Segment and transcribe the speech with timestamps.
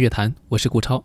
[0.00, 1.04] 乐坛，我是顾超。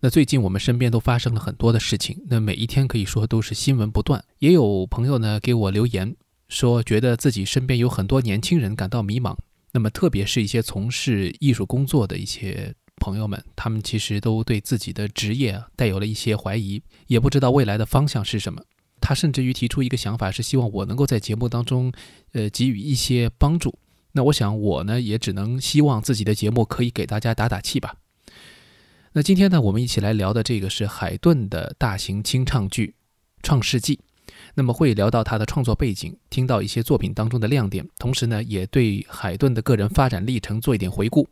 [0.00, 4.22] 那最近我们身边都发生了很多的事情，那每一天可以说都是新闻不断。
[4.40, 6.16] 也有朋友呢给我留言
[6.48, 9.36] 说，觉得自己身边有很多年轻人感到迷茫。
[9.70, 18.60] 那么特别是一些从事艺术工作的一些朋友们，他们其实都对自己的职业带有了一些怀疑，也不知道未来的方向是什么。
[19.00, 21.92] 他甚至于提出一个想法，是希望我能够在节目当中，
[22.32, 23.78] 呃，给予一些帮助。
[24.12, 27.94] 那我想我呢，也只能希望自己的节目可以给大家打打气吧。
[29.14, 32.86] 那今天呢，我们一起来聊的这个是海顿的大型清唱剧
[33.42, 33.96] 《创世纪》，
[34.54, 41.28] 那么会聊到他的创作背景，听到一些作品当中的亮点，同时呢，也对海顿的个人发展历程做一点回顾。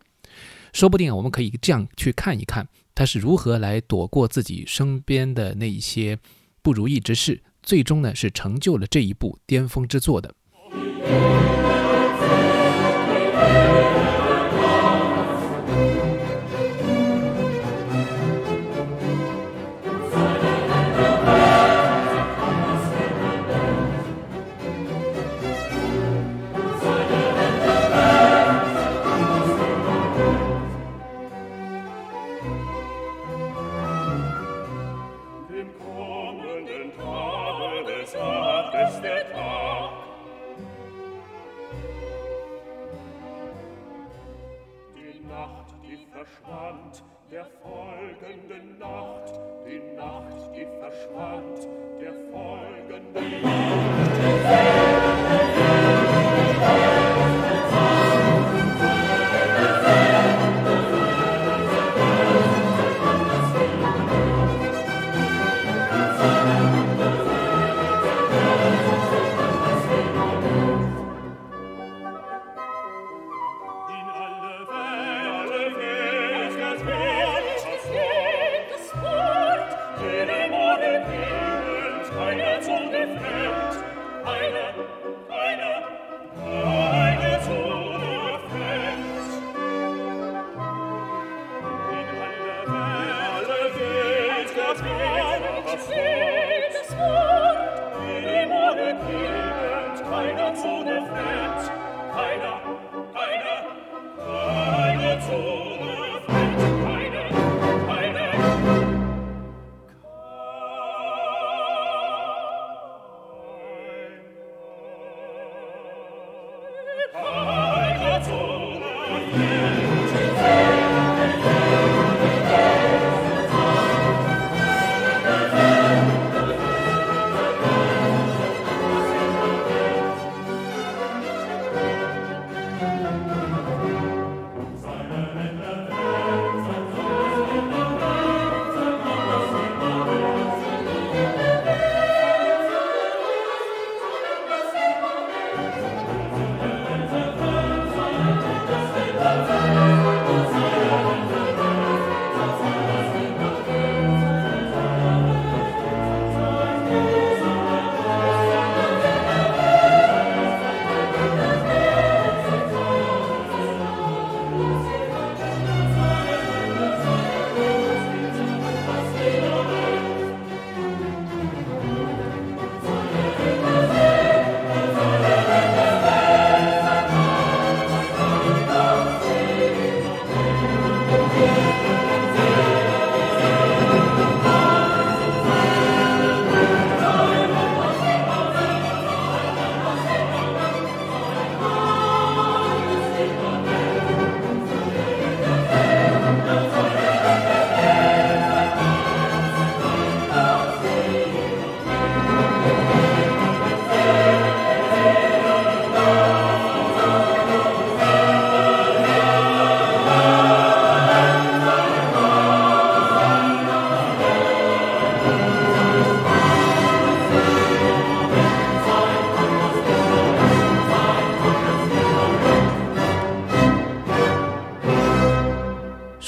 [0.75, 6.19] 说不定啊我们可以这样去看一看，他是如何来躲过自己身边的那一些
[6.61, 10.35] 不如意之事，最终呢是成就了这一部巅峰之作的。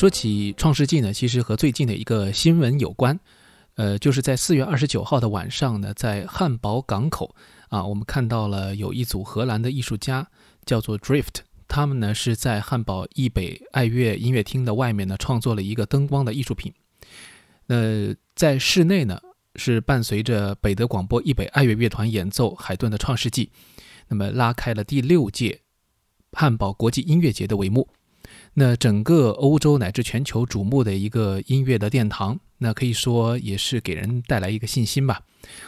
[0.02, 3.20] 说起《创世纪》呢，其实和最近的一个新闻有关，
[3.76, 7.36] 呃，就是在四月二十九号的晚上呢，在汉堡港口
[7.68, 10.26] 啊，我们看到了有一组荷兰的艺术家，
[10.66, 16.74] 叫做 Drift，他们呢是在汉堡易北爱乐音乐厅的外面呢创作了一个灯光的艺术品。
[17.68, 19.20] 呃，在室内呢
[19.54, 23.46] 是伴随着北德广播易北爱乐乐团演奏海顿的《创世纪》，
[24.08, 25.60] 那么拉开了第六届
[26.32, 27.88] 汉堡国际音乐节的帷幕。
[28.54, 35.22] 那整个欧洲乃至全球瞩目的一个音乐的殿堂，那可以说也是给人带来一个信心吧。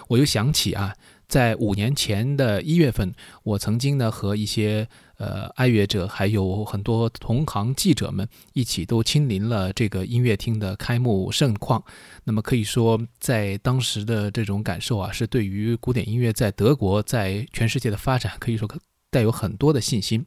[0.08, 0.94] 我又想起啊，
[1.26, 4.86] 在五年前的一月份，我曾经呢和一些
[5.16, 11.82] 呃爱乐者，还有很多同行记者们一起都亲临了这个音乐厅的开幕盛况。
[12.24, 18.68] 那么可以说，在当时的这种感受啊，是对于古典音乐在德国在全世界的发展，可以说
[19.14, 20.26] 带有很多的信心。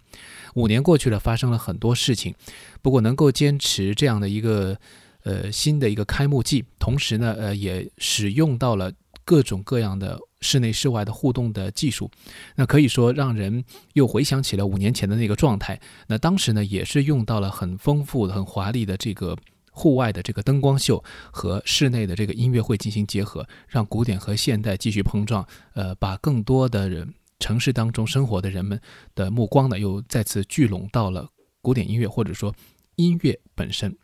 [0.55, 2.33] 五年过去了，发生了很多事情，
[2.81, 4.79] 不过能够坚持这样的一个
[5.23, 8.91] 呃新的一个开幕季，同时呢，呃也使用到了
[9.25, 12.09] 各种各样的室内室外的互动的技术，
[12.55, 13.63] 那可以说让人
[13.93, 15.79] 又回想起了五年前的那个状态。
[16.07, 19.37] 那当时呢，也是用到了很丰富、很华丽的这个
[19.71, 27.13] 户外的这个灯光秀和室内的这个音乐会进行结合，让古典和现代继续碰撞，呃，把更多的人。
[27.39, 28.79] 城市当中生活的人们
[29.15, 31.29] 的目光呢，又再次聚拢到了
[31.61, 32.53] 古典音乐或者说
[32.95, 33.95] 音乐本身。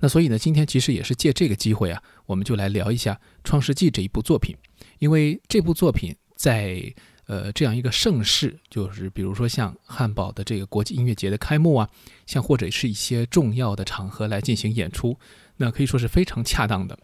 [0.00, 4.54] 那所以呢，今天其实也是借这个机会啊，我们就来聊一下《创世纪》这一部作品，
[4.98, 6.94] 因为这部作品在
[7.26, 11.88] 呃这样一个盛世，就是比如说像汉堡的这个国际音乐节的开幕啊，
[12.26, 15.18] 像或者是一些重要的场合来进行演出，
[15.56, 16.96] 那可以说是非常恰当的。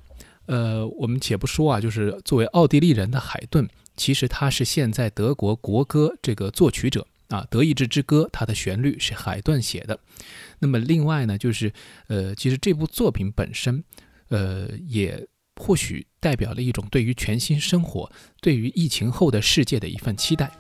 [0.47, 3.69] 呃，我们且不说啊，就是作为奥地利人的海顿。
[3.97, 9.99] 其实他是现在德国国歌这个作曲者啊，《德意志之歌》它的旋律是海顿写的。
[10.59, 11.73] 那么另外呢，就是
[12.09, 13.83] 呃，其实这部作品本身，
[14.29, 15.27] 呃，也
[15.57, 18.11] 或许代表了一种对于全新生活、
[18.41, 20.51] 对于疫情后的世界的一份期待。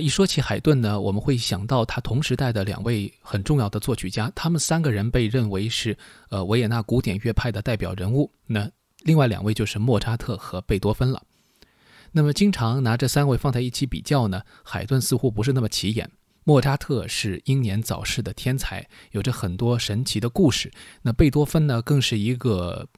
[0.00, 5.96] 一说起海顿呢，我们会想到他同时代的两位很重要的作曲家，他们三个人被认为是
[6.30, 8.32] 呃维也纳古典乐派的代表人物。
[8.46, 8.68] 那
[9.04, 11.22] 另外两位就是莫扎特和贝多芬了。
[12.12, 16.10] 那么经常拿这三位放在一起比较呢，海顿似乎不是那么起眼。
[16.42, 20.72] 莫扎特是英年早逝的天才，有着很多神奇的故事。
[21.02, 22.88] 那贝多芬呢，更是一个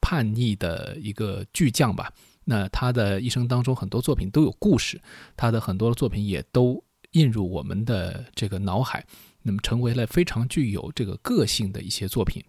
[0.00, 2.12] 叛逆的一个巨匠吧。
[2.44, 5.00] 那他的一生当中，很多作品都有故事，
[5.36, 6.82] 他的很多的作品也都
[7.12, 9.06] 印入我们的这个脑海，
[9.42, 12.42] 那么成为了非常具有这个个性的一些作品。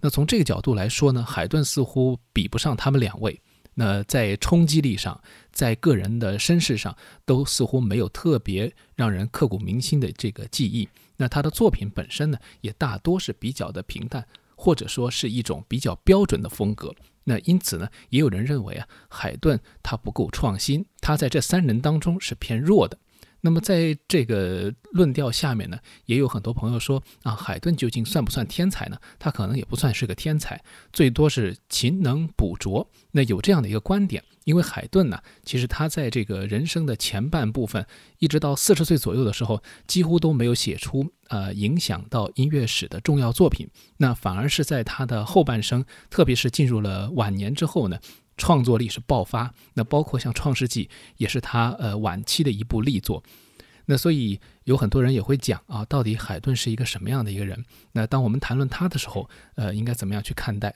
[0.00, 3.40] 那从这个角度来说呢，海顿似乎比不上他们两位。
[3.74, 5.18] 那在冲击力上，
[5.50, 10.86] 在个人的身世上，都似乎没有特别让人刻骨铭心的这个记忆。
[11.16, 16.94] 那他的作品本身呢，也大多是比较的平淡，或者说是一种比较标准的风格。
[17.24, 22.98] 那因此呢，也有人认为啊，海顿他不够创新，他在这三人当中是偏弱的。
[23.44, 28.96] 那么在这个论调下面呢，也有很多朋友说啊，海顿究竟算不算天才呢？
[29.18, 32.88] 他可能也不算是个天才，最多是勤能补拙。
[33.10, 37.84] 那有这样的一个观点，因为海顿呢，其实他在这个人生的前半部分，
[38.20, 43.68] 一直到四十岁左右的时候，几乎都没有写出呃影响到音乐史的重要作品。
[43.96, 47.98] 那反而是在他的后半生，特别是进入了晚年之后呢。
[48.42, 53.22] 创作力是爆发，那包括像《创世纪》也是他呃晚期的一部力作。
[53.86, 57.64] 那所以有很多人也会讲啊，到底海顿是一个什么样的一个人？
[57.92, 60.74] 那当我们谈论他的时候，呃，应该怎么样去看待？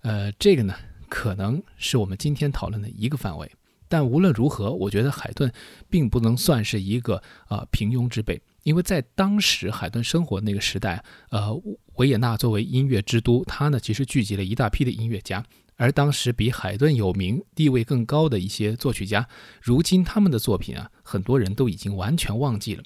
[0.00, 0.74] 呃，这个呢，
[1.08, 3.48] 可能是我们今天讨论的一个范围。
[3.86, 5.52] 但无论如何，我觉得海顿
[5.88, 11.54] 并不能算是一个啊平庸之辈，因为在当时海顿生活那个时代，呃，
[11.94, 15.44] 维也纳作为音乐之都，它呢其实聚集了一大批的音乐家。
[15.76, 19.28] 而当时比海顿有名、地位更高的一些作曲家，
[19.62, 22.82] 如今他们的作品啊，很多人都已经完全忘记了。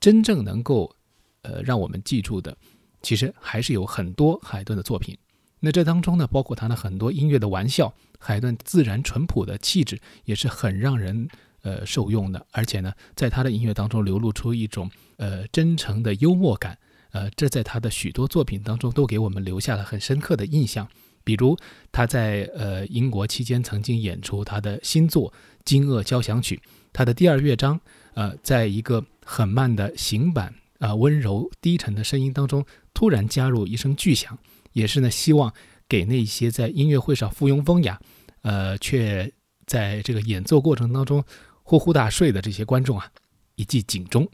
[0.00, 0.94] 真正能够，
[1.42, 2.56] 呃，让我们记住的，
[3.02, 5.18] 其实还是有很多海顿的作品。
[5.60, 11.28] 那这当中呢，包括他的很多音乐的玩笑，海顿自然淳朴的气质也是很让人
[11.62, 12.46] 呃受用的。
[12.52, 16.78] 而且呢，在他的音乐当中流露出一种呃真诚的幽默感，
[17.10, 20.88] 呃，这在他的许多作品当中都给我们留下了很深刻的印象。
[21.28, 21.54] 比如
[21.92, 25.30] 他在呃英国期间曾经演出他的新作
[25.62, 26.56] 《惊愕交响曲》，
[26.90, 27.78] 他的第二乐章，
[28.14, 34.38] 呃，在一个很慢的行板啊温柔低沉的声音当中，突然加入一声巨响，
[34.72, 35.52] 也是呢希望
[35.86, 38.00] 给那些在音乐会上附庸风雅，
[38.40, 39.30] 呃，却
[39.66, 41.22] 在这个演奏过程当中
[41.62, 43.12] 呼呼大睡的这些观众啊
[43.56, 44.26] 一记警钟。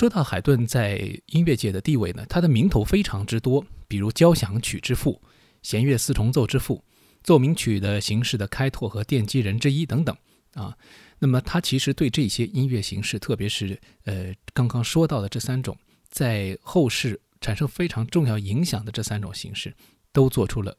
[0.00, 5.20] 说到海顿在音乐界的地位呢，他的名头非常之多，比如交响曲之父、
[5.60, 6.82] 弦乐四重奏之父、
[7.22, 10.16] 奏鸣曲的形式的开拓和奠基人之一等等
[10.54, 10.74] 啊。
[11.18, 15.76] 那么他其实对这些音乐形式，特别是呃刚刚说到的这三种，
[16.08, 19.74] 在后世产生非常重要影响的这三种形式，
[20.14, 20.74] 都做出了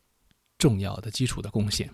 [0.57, 1.87] 重要的基础的贡献。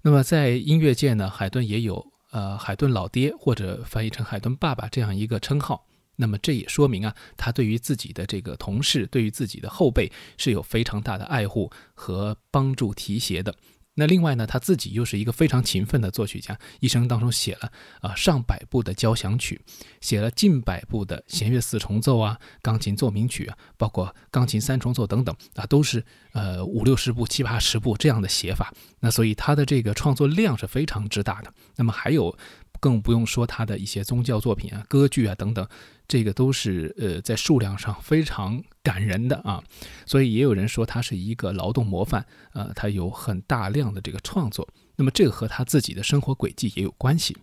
[0.00, 5.84] 那么在音乐界呢，海顿也有呃海顿老爹或者翻译成海顿爸爸这样一个称号。
[6.22, 13.52] 那么这也说明啊，他对于自己的这个同事，对于自己的后辈是有非常大的爱护和帮助提携的。
[13.94, 19.60] 那另外呢，他自己又是一个非常勤奋的作曲家，一生当中写了啊上百部的交响曲，
[20.00, 26.02] 写了近百部的弦乐四重奏啊、钢琴奏鸣曲啊，包括钢琴三重奏等等啊，都是
[26.32, 28.72] 呃五六十部、七八十部这样的写法。
[29.00, 31.52] 那所以他的这个创作量是非常之大的。
[31.76, 32.34] 那么还有。
[32.82, 35.64] 更不用说他的一些宗教作品啊、歌剧啊等等，
[36.08, 39.62] 这个都是呃在数量上非常感人的啊，
[40.04, 44.68] 所以也有人说他是一个劳动模范，呃，他有很大量的这个创作。
[44.96, 47.36] 那么这个和他自己的生活轨迹也有关系。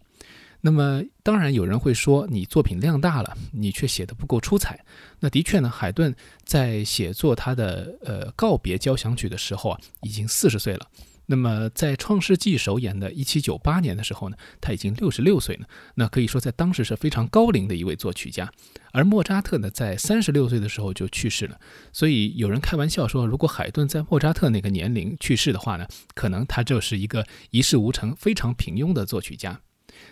[0.59, 4.83] 那么当然有人会说，你作品量大了，你却写的不够出彩。
[5.21, 10.85] 那的确呢，海顿在写作他的呃告别交响曲的时候啊，已经四十岁了。
[11.31, 15.67] 那么，在《创世纪》首演的1798年的时候呢，他已经六十六岁了。
[15.93, 18.51] 那可以说，在当时是非常高龄的一位作曲家。
[18.91, 21.59] 而莫扎特呢，在三十六岁的时候就去世了。
[21.93, 29.61] 所以有人开玩笑说，如果海顿在莫扎特那个年龄去世的话呢，可能他就是一个一事无成、非常平庸的作曲家。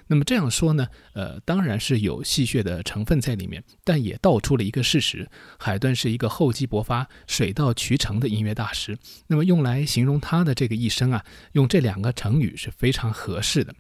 [0.08, 8.98] 那么这样说呢，呃，当然是有戏谑的成分在里面，但也道出了一个事实：海顿是一个厚积薄发、水到渠成的音乐大师。
[9.28, 11.24] 那么用来形容他的这个一生啊，
[11.54, 13.76] 用这两个成语是非常合适的。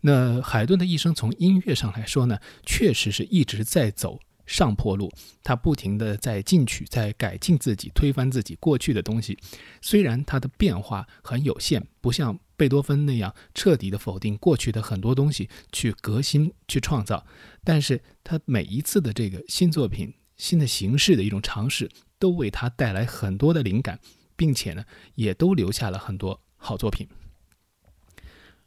[0.00, 4.20] 那海顿的一生从音乐上来说呢，确实是一直在走。
[4.46, 5.10] 上坡路，
[5.42, 9.36] 他不停地在进取，在改进自己，推翻自己过去的东西。
[9.82, 17.26] 虽然他的变化很有限，不像贝多芬那样彻底的否定过去的很多东西，去革新、去创造，
[17.62, 24.00] 但是他每一次的这个新作品、新的形式的一种尝试，都为他带来很多的灵感，
[24.36, 24.84] 并且呢，
[25.14, 27.06] 也都留下了很多好作品。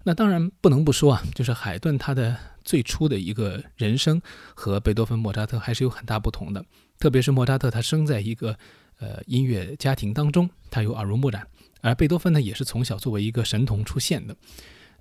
[0.03, 4.21] 那当然不能不说啊，就是海顿他的最初的一个人生
[4.55, 6.63] 和贝多芬、莫扎特还是有很大不同的。
[6.99, 8.57] 特别是莫扎特，他生在一个
[8.99, 11.43] 呃音乐家庭当中，他有耳濡目染；
[11.81, 14.35] 而贝多芬呢，也是从小作为一个神童出现的。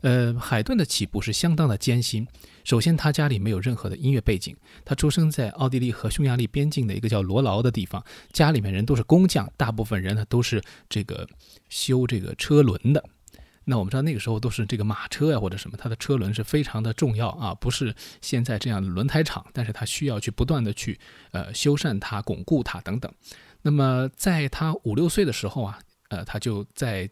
[0.01, 2.25] 呃，海顿的起步是相当的艰辛。
[2.63, 11.29] 首先，他家里没有任何的音乐背景，他出生在奥地利和匈牙利边境的一个叫罗劳的地方，家里面人都是工匠，大部分人呢都是这个
[11.69, 13.03] 修这个车轮的。
[13.65, 17.93] 那我们知道那个时候都是这个马车呀或者什么，它的车轮是非常的重要啊，不是
[18.23, 20.99] 现在这样的轮胎厂，但是他需要去不断的去
[21.33, 23.13] 呃修缮它、巩固它等等。
[23.63, 27.09] 那么在他五六岁的时候啊，呃，他就在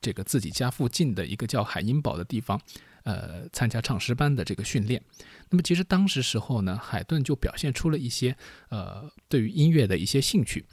[0.00, 2.60] 这个自己家附近的一个叫海因堡的地方，
[3.02, 5.02] 呃，参加唱诗班的这个训练。
[5.50, 8.36] 那么其实当时时候呢，海顿就表现出了一些
[8.68, 10.64] 呃对于音乐的一些兴趣，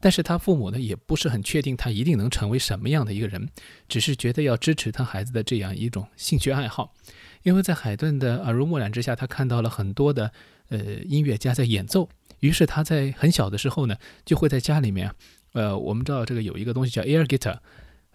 [0.00, 3.48] 但是他父母呢也不是很确定他一定能成为什么样的一个人，
[3.88, 6.94] 只是觉得要支持他孩子的这样一种兴趣爱好，
[7.42, 10.32] 因为在海顿的耳濡目染之下，他看到了很多的
[10.68, 12.08] 呃音乐家在演奏。
[12.40, 15.14] 于是他在很小的时候呢，就会在家里面，
[15.52, 17.58] 呃，我们知道这个有一个东西叫 air guitar，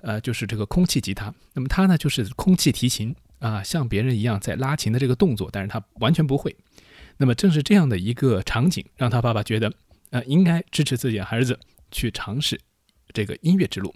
[0.01, 1.33] 呃，就是这个空气吉他。
[1.53, 6.55] 那么他呢，就是空气提琴啊，像别人一样在拉琴的这个动作，但是他完全不会。
[7.17, 9.71] 那么正是这样的一个场景，让他爸爸觉得，
[10.09, 11.59] 呃，应该支持自己的孩子
[11.91, 12.59] 去尝试
[13.13, 13.93] 这个音乐之路。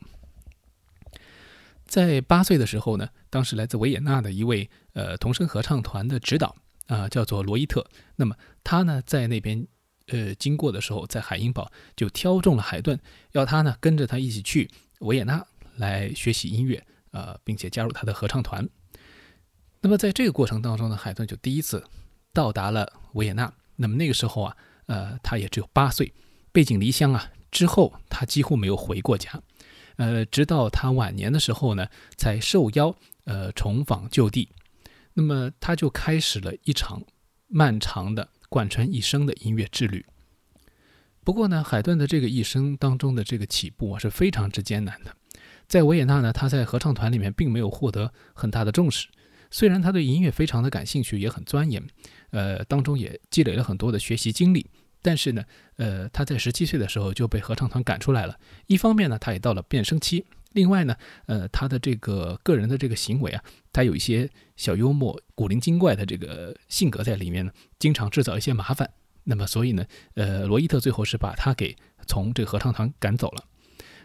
[1.85, 6.55] 在八岁的时候呢，当时来自维也纳的一位呃童声合唱团的指导
[6.87, 7.85] 啊，叫做罗伊特。
[8.15, 9.67] 那么他呢，在那边。
[10.11, 12.99] 呃，经过的时候，在海因堡就挑中了海顿，
[13.31, 14.69] 要他呢跟着他一起去
[14.99, 15.45] 维也纳
[15.77, 18.67] 来学习音乐，呃，并且加入他的合唱团。
[19.79, 21.83] 那么在这个过程当中呢，海顿就第一次
[22.33, 23.51] 到达了维也纳。
[23.77, 26.13] 那么那个时候啊，呃，他也只有八岁，
[26.51, 27.31] 背井离乡啊。
[27.49, 29.41] 之后他几乎没有回过家，
[29.95, 34.49] 呃，直到他晚年的时候呢，才受邀呃重访旧地。
[35.13, 37.01] 那么他就开始了一场
[37.47, 38.27] 漫长的。
[38.51, 40.05] 贯穿一生的音乐之旅。
[41.23, 45.15] 不过呢，海顿的这个一生当中的这个起步啊是非常之艰难的。
[45.67, 49.07] 在维也纳呢，他在合唱团里面并没有获得很大的重视。
[49.49, 51.81] 虽然他对音乐非常的感兴趣，也很钻研，
[52.31, 54.69] 呃，当中也积累了很多的学习经历。
[55.01, 55.45] 但是呢，
[55.77, 58.37] 呃，他在十七岁的时候就被合唱团赶出来了。
[58.67, 60.25] 一方面呢，他也到了变声期。
[60.53, 60.95] 另外呢，
[61.27, 68.89] 呃，他的这个个人的这个行为啊，他有一些小幽默、古灵精怪的这个性格在里面呢，经常制造一些麻烦。
[69.23, 69.85] 那么，所以呢，
[70.15, 71.75] 呃，罗伊特最后是把他给
[72.07, 73.45] 从这个合唱团赶走了。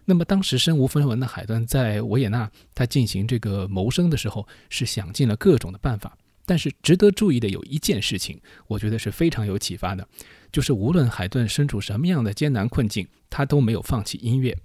[0.04, 6.16] 那么，当时身无分文的海顿在维也纳，他进行这个谋生的时候，是想尽了各种的办法。
[6.44, 10.06] 但是，值得注意的有一件事情，我觉得是非常有启发的，
[10.52, 14.56] 就是无论海顿身处什么样的艰难困境，他都没有放弃音乐。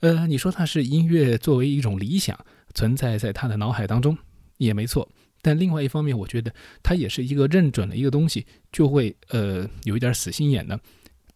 [0.00, 2.38] 呃，你说他是音乐作为一种理想
[2.74, 4.16] 存在在他的脑海当中
[4.56, 5.08] 也没错，
[5.42, 10.78] 但另外一方面，我觉得他也是一个认准了一个东西就会呃有一点死心眼的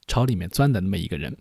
[0.07, 1.37] 朝里面钻的那么一个人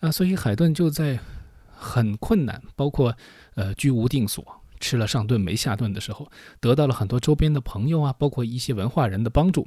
[0.00, 1.18] 啊，所以海顿就在
[1.66, 3.16] 很困难，包括
[3.54, 4.62] 呃居无定所。
[4.80, 9.66] 吃了上顿没下顿的时候，得到了很多周边的朋友啊，包括一些文化人的帮助。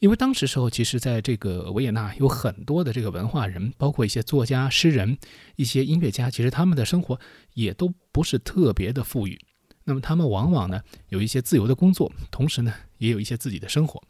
[0.00, 5.16] 因为当时时候，其实在这个维也纳有很多的这个文化人，包括一些作家、诗人、
[5.56, 7.18] 一些音乐家，其实他们的生活
[7.54, 9.40] 也都不是特别的富裕。
[9.84, 14.02] 那么他们往往呢有一些自由的工作，同时呢也有一些自己的生活。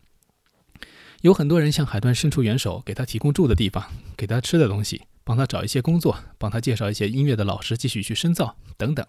[1.21, 3.85] 有很多人向海顿伸出援手，给他提供住的地方，
[4.17, 9.07] 给他吃的东西，帮他找一些工作，帮他介绍一些音乐的老师继续去深造等等。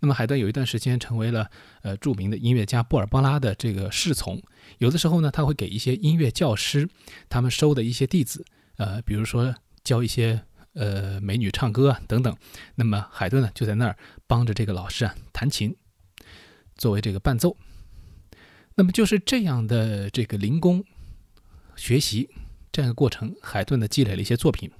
[0.00, 1.50] 那么海顿有一段时间成为了
[1.82, 4.42] 呃著名的音乐家布尔巴拉的这个侍从，
[4.78, 6.88] 有的时候呢他会给一些音乐教师
[7.28, 8.44] 他们收的一些弟子，
[8.76, 12.34] 呃比如说教一些呃美女唱歌啊等等，
[12.74, 15.76] 那么海顿呢就在那儿帮着这个老师啊弹琴，
[16.76, 17.56] 作为这个伴奏。
[18.76, 20.82] 那么就是这样的这个零工
[21.76, 22.30] 学习
[22.72, 24.70] 这样一个过程，海顿呢积累了一些作品。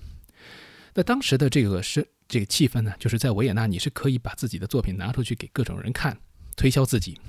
[0.94, 2.08] 那当时的这个是。
[2.30, 6.16] 这个气氛呢，就是在维也纳，你是可以把自己的作品拿出去给各种人看，
[6.56, 7.20] 推销自己，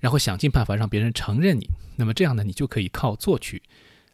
[0.00, 1.68] 然后想尽办法让别人承认你。
[1.96, 3.62] 那么这样呢，你就可以靠作曲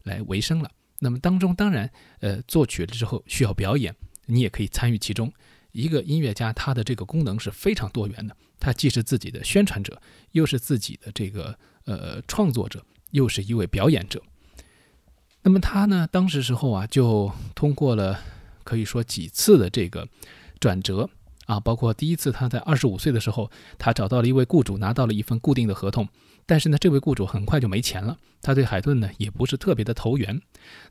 [0.03, 0.69] 来维生了。
[0.99, 3.95] 那么当中当然，呃，作曲了之后需要表演，
[4.27, 5.33] 你也可以参与其中。
[5.71, 14.21] 一个音乐家他的这个功能是非常多元的，他既是自己的宣传者，又是自己的这个呃创作者，又是一位表演者。
[15.43, 18.21] 那么他呢，当时时候啊，就通过了。
[18.65, 20.09] 可以说几次的这个
[20.59, 21.09] 转折
[21.47, 26.09] 啊，包括第一次他在二十五岁的时候，他找到了一位雇主，拿到了一份固定的合同。
[26.47, 30.41] 但是呢，这位雇主很快就没钱了，他对海顿呢也不是特别的投缘。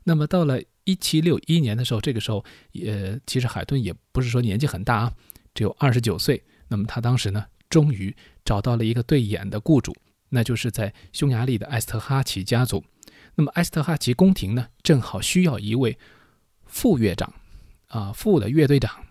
[0.04, 5.12] 那么到了一七六一年的时候，这个时候也其实海顿也不是说年纪很大啊，
[5.54, 6.42] 只有二十九岁。
[6.68, 9.94] 那么他当时呢，终于找到了一个对眼的雇主，
[10.30, 12.82] 那就是在匈牙利的埃斯特哈奇家族。
[13.36, 15.96] 那么埃斯特哈奇宫廷呢，正好需要一位
[16.66, 17.32] 副乐长。
[17.94, 19.04] 啊，副的乐队长，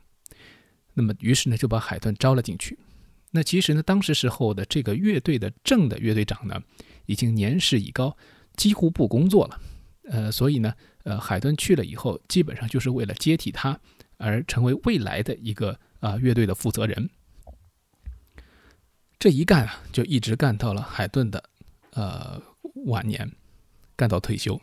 [0.93, 2.77] 那么于是呢就把海顿招了进去。
[3.31, 6.61] 那其实呢，当时时候的这个乐队的正的乐队长呢，
[7.05, 8.15] 已经年事已高，
[8.57, 9.61] 几乎不工作了。
[10.09, 13.79] 呃，所以呢，呃，海顿去了以后，基本上就是为了接替他
[14.17, 17.09] 而成为未来的一个啊乐队的负责人。
[19.17, 21.41] 这一干啊，就一直干到了海顿的
[21.91, 22.37] 呃
[22.87, 23.31] 晚年，
[23.95, 24.59] 干到退休，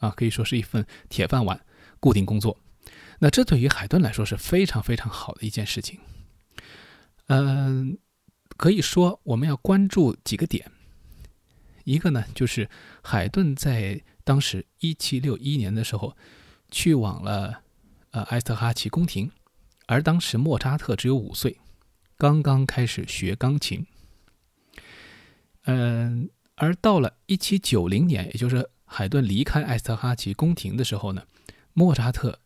[0.00, 1.64] 啊，可以说是一份铁饭碗，
[2.00, 2.58] 固定工作。
[3.20, 6.00] 那这对于海顿来说是非常非常好的一件事情。
[7.28, 7.96] 嗯，
[8.56, 10.70] 可以说我们要关注几个点，
[11.84, 12.68] 一个呢就是
[13.02, 16.16] 海顿在当时一七六一年的时候
[16.70, 17.62] 去往了
[18.10, 19.30] 呃埃斯特哈奇宫廷，
[19.86, 21.58] 而当时莫扎特只有五岁，
[22.16, 23.86] 刚刚开始学钢琴。
[25.64, 31.22] 嗯，而到了一七九零年，也就是海顿离开埃斯特哈奇宫廷的时候呢，
[31.74, 32.40] 莫扎特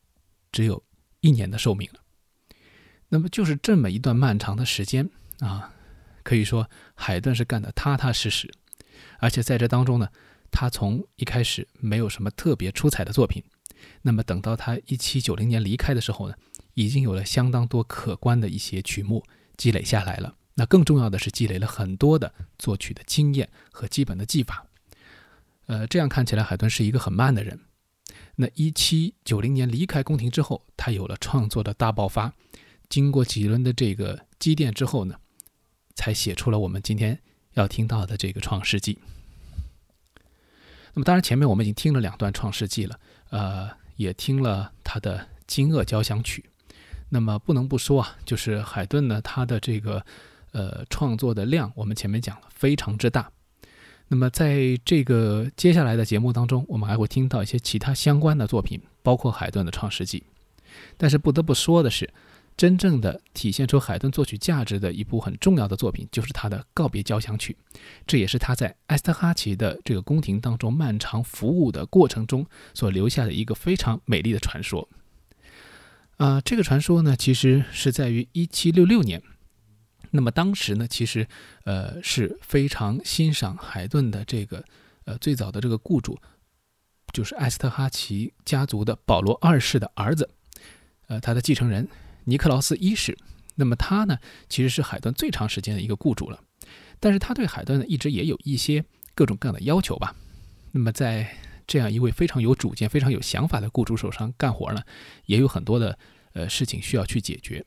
[0.54, 0.80] 只有
[1.20, 1.98] 一年的寿命了。
[3.08, 5.74] 那么就是这么一段漫长的时间啊，
[6.22, 8.48] 可以说海顿是干得踏踏实实，
[9.18, 10.08] 而且在这当中呢，
[10.52, 13.42] 他从一开始没有什么特别出彩的作品，
[14.02, 16.34] 那么等到他一七九零年离开的时候呢，
[16.74, 19.24] 已经有了相当多可观的一些曲目
[19.56, 20.36] 积累下来了。
[20.54, 24.64] 那更重要的是积累了很多的作曲的经验和基本的技法，
[25.66, 27.58] 呃，这样看起来海顿是一个很慢的人。
[28.36, 32.32] 那一七九零年离开宫廷之后，他有了创作的大爆发，
[32.88, 35.16] 经过几轮的这个积淀之后呢，
[35.94, 37.18] 才写出了我们今天
[37.54, 38.94] 要听到的这个《创世纪》。
[40.94, 42.98] 那么当然前面我们已经听了两段《创世纪》了，
[43.30, 46.44] 呃，也听了他的《惊愕交响曲》。
[47.08, 50.04] 那么不能不说啊，就是海顿呢，他的这个。
[50.56, 53.28] 呃，创作的量我们前面讲了非常之大。
[54.08, 60.20] 那么在这个接下来的节目当中，我们还会听到一些其他相关的作品，包括海顿的《创世纪》。
[60.96, 62.12] 但是不得不说的是，
[62.56, 67.56] 真正的体现出海顿作曲价值的一部很重要的作品，就是他的《告别交响曲》。
[68.06, 74.88] 这也是他在埃斯特哈奇的这个宫廷当中漫长服务的过程中所留下的一个非常美丽的传说。
[76.18, 79.22] 啊，这个传说呢，其实是在于1766年。
[80.16, 81.26] 那么当时呢，其实，
[81.64, 84.64] 呃，是非常欣赏海顿的这个，
[85.06, 86.16] 呃，最早的这个雇主，
[87.12, 90.30] 就是艾斯特哈奇家族的保罗二世的儿子，
[91.08, 91.88] 呃，他的继承人
[92.26, 93.18] 尼克劳斯一世。
[93.56, 94.16] 那么他呢，
[94.48, 96.40] 其实是海顿最长时间的一个雇主了，
[97.00, 98.84] 但是他对海顿呢，一直也有一些
[99.16, 100.14] 各种各样的要求吧。
[100.70, 104.80] 那么在这样一位非常有主见、非常有想法的雇主手上干活呢，
[105.26, 105.98] 也有很多的
[106.34, 107.64] 呃事情需要去解决。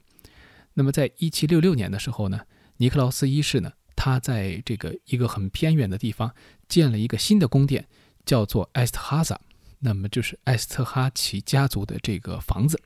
[0.80, 2.42] 那么，在一七六六年的时候呢，
[2.78, 6.32] 尼克劳斯一世呢，他在这个一个很偏远的地方
[6.70, 7.88] 建了一个新的宫殿，
[8.28, 9.42] 叫做埃斯特哈萨，
[9.80, 12.80] 那么就是埃斯特哈奇家族的这个房子，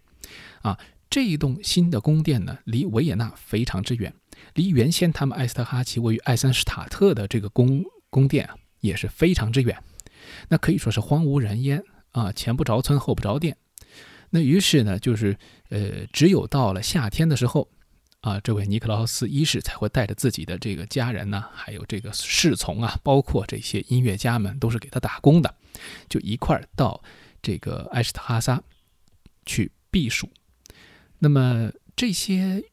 [0.62, 4.14] 啊，这一栋新的宫殿呢，离维也纳非常之远，
[4.54, 9.78] 离原先他们埃斯特哈奇位于爱森施塔特的这个宫宫殿啊，也是非常之远，
[10.48, 13.58] 那可以说是荒无人烟啊，前不着村后不着店。
[14.30, 17.68] 那于是呢，就是呃，只有到了夏天的时候。
[18.22, 25.56] 啊，这位尼克劳斯一世才会带着自己的这个家人呢，还有这个侍从啊，包括这些音乐家们，都是给他打工的，
[26.08, 27.04] 就一块儿到
[27.42, 28.62] 这个埃什特哈萨
[29.46, 30.30] 去避暑。
[31.18, 32.64] 那么这些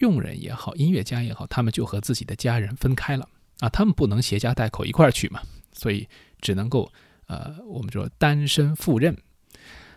[0.00, 3.28] 佣人也好，音乐家也好，他们就和自己的家人分开了
[3.60, 5.40] 啊，他们不能携家带口一块儿去嘛，
[5.72, 6.08] 所以
[6.40, 6.92] 只能够
[7.28, 9.16] 呃，我们说单身赴任。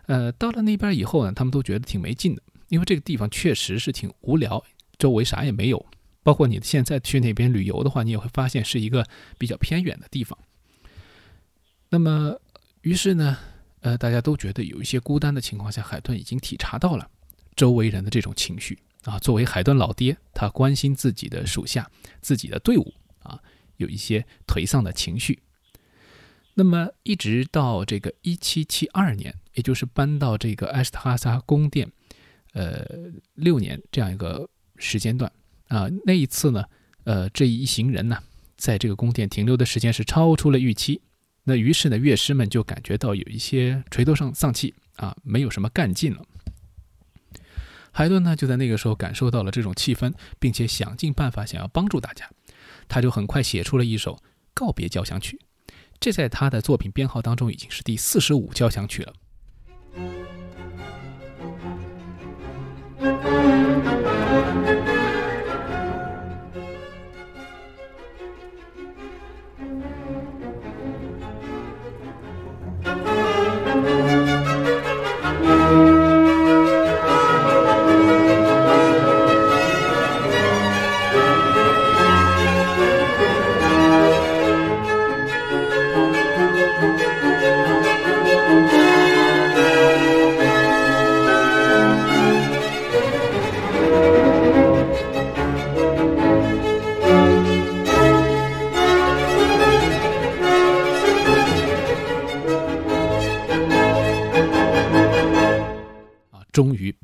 [0.05, 4.63] 呃，到了那边以后呢，他们都觉得挺没劲的，因为这个地方确实是挺无聊。
[5.01, 5.83] 周围啥也没有，
[6.21, 9.03] 包括你现在去那边旅游的话，你也会发现是一个
[9.39, 10.37] 比较偏远的地方。
[11.89, 12.39] 那么，
[12.81, 13.35] 于是呢，
[13.79, 17.09] 呃，大家都觉得有一些孤单的情况下，海顿已经体察到了
[17.55, 19.17] 周围人的这种情绪啊。
[19.17, 21.89] 作为海顿老爹，他关心自己的属下、
[22.21, 23.41] 自己的队伍啊，
[23.77, 25.41] 有一些颓丧的情绪。
[26.53, 31.91] 那么，一直到这个一七七二年，也就是搬到这个埃斯特哈萨宫殿，
[32.53, 32.85] 呃，
[33.33, 34.47] 六年这样一个。
[34.81, 35.31] 时间段
[35.67, 36.65] 啊，那一次呢，
[37.05, 38.17] 呃，这一行人呢，
[38.57, 40.99] 在这个宫殿停留的时间是超出了预期。
[41.43, 46.25] 那于是呢，乐师们就感觉到有一些垂头丧丧气啊，没有什么干劲了。
[47.91, 52.29] 海顿呢，就在那个时候感受到了这种气氛，并且想尽办法想要帮助大家。
[52.87, 54.21] 他就很快写出了一首
[54.53, 55.39] 告别交响曲，
[55.99, 59.13] 这在他的作品编号当中已经是第四十五交响曲了。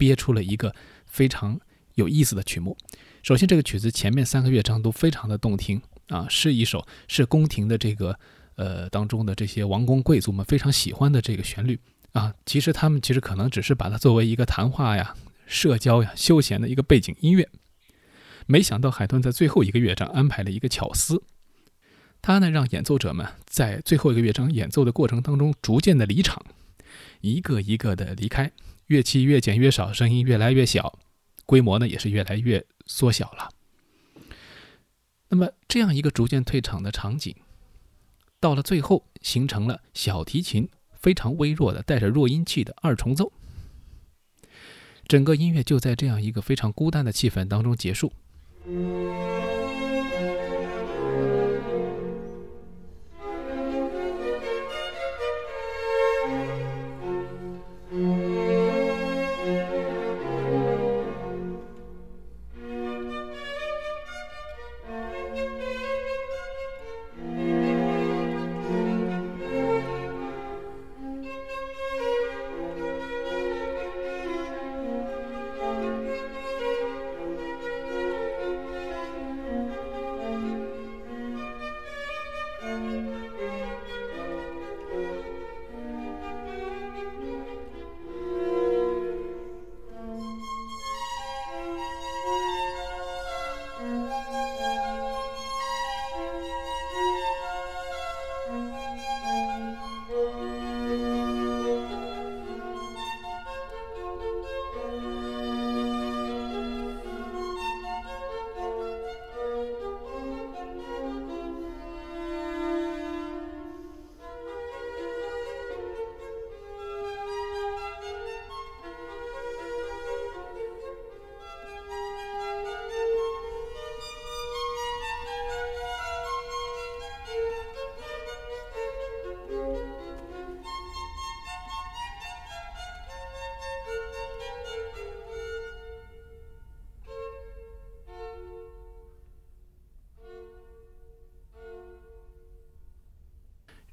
[0.08, 0.74] 憋出了一个
[1.06, 1.60] 非常
[1.96, 2.78] 有意思的曲目。
[3.24, 8.18] 首先，这个曲子前面三个乐章都非常的动听啊，是一首是宫廷的这个
[8.56, 11.78] 呃当中的这些王公贵族们非常喜欢的这个旋律
[12.14, 12.34] 啊。
[12.46, 15.14] 其实他们其实可能只是把它作为一个谈话呀、
[15.46, 17.50] 社交呀、休闲的一个背景音乐。
[18.46, 21.22] 没想到海顿在最后一个乐章安排了一个巧思，
[22.22, 26.42] 他呢让演奏者们在最后一个乐章演奏的过程当中逐渐的离场，
[27.20, 28.50] 一个一个的离开，
[28.88, 31.00] 乐器越减越少，声音越来越小，
[31.46, 33.50] 规模呢也是越来越缩小了。
[35.30, 37.36] 那么这样一个逐渐退场的场景，
[38.40, 43.32] 到了最后形成了小提琴非常微弱的带着弱音器的二重奏，
[45.06, 48.14] 整个音乐就在这样一个非常孤单的气氛当中结束。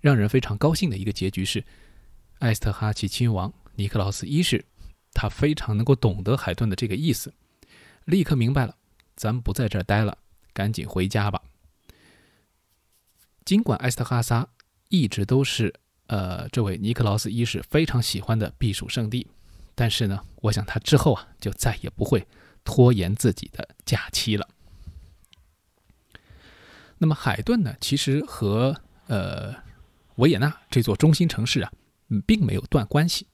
[0.05, 1.65] 让人非常高兴的一个结局是，
[2.41, 4.63] 埃斯特哈奇亲王尼克劳斯一世，
[5.15, 7.33] 他非常能够懂得海顿的这个意思，
[8.05, 8.77] 立刻明白了，
[9.17, 10.19] 咱不在这儿待了，
[10.53, 11.41] 赶紧回家吧。
[13.47, 14.47] 尽管埃斯特哈萨
[14.91, 15.73] 一直都是
[16.09, 19.27] 呃这位尼克劳斯一世非常喜欢的避暑胜地，
[19.75, 22.29] 但是呢，我想他之后啊就再也不会
[22.63, 24.47] 拖延自己的假期了。
[26.99, 29.64] 那么海顿呢，其实和呃。
[30.17, 31.73] 维也纳这座中心城市啊，
[32.09, 33.27] 嗯，并没有断关系，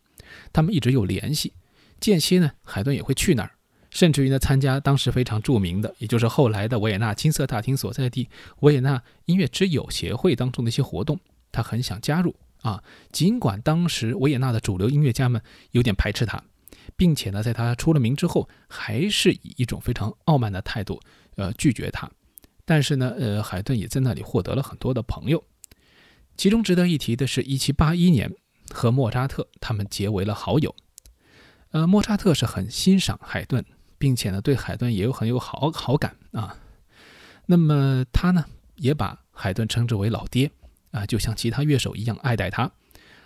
[0.52, 1.52] 他们一直有联系。
[2.00, 3.50] 间歇呢，海顿也会去那儿，
[3.90, 8.28] 甚至于呢，参加当时非常著名的，也就是后来的维也纳金色大厅所在地
[8.60, 11.20] 维也纳音乐之友协会当中的一些活动，
[11.52, 12.82] 他很想加入啊。
[13.12, 16.42] 尽管当时维也纳的主流音乐家们有点排斥他，
[16.96, 20.98] 并且呢，在他出了名之后，还是以一种非常傲慢的态度，
[21.36, 22.10] 呃，拒绝他。
[22.64, 25.44] 但是呢，呃，海顿也在那里获得了很多的朋友。
[26.40, 28.34] 其中值得一提的是，一七八一年
[28.70, 30.74] 和莫扎特他们结为了好友。
[31.72, 33.62] 呃，莫扎特是很欣赏海顿，
[33.98, 36.56] 并且呢对海顿也有很有好好感啊。
[37.44, 38.42] 那么他呢
[38.76, 40.50] 也把海顿称之为老爹
[40.92, 42.72] 啊，就像其他乐手一样爱戴他。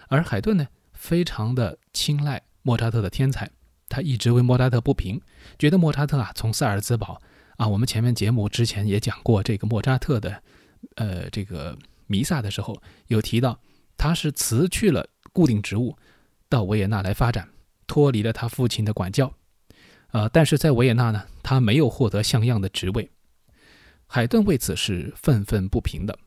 [0.09, 3.49] 而海顿呢非常的青睐莫扎特的天才，
[3.89, 5.21] 他一直为莫扎特不平，
[5.57, 7.23] 觉得莫扎特啊从萨尔兹堡
[7.59, 10.43] 啊，我们前面节目之前也讲过这个莫扎特的
[10.97, 11.79] 呃这个。
[12.07, 13.61] 弥撒的时候有提到，
[13.97, 15.97] 他是辞去了固定职务，
[16.49, 17.49] 到维也纳来发展，
[17.87, 19.33] 脱离了他父亲的管教。
[20.13, 23.11] 呃，但是在维也纳呢，他没有获得像样的职位。
[24.07, 26.19] 海顿为此是愤愤不平的。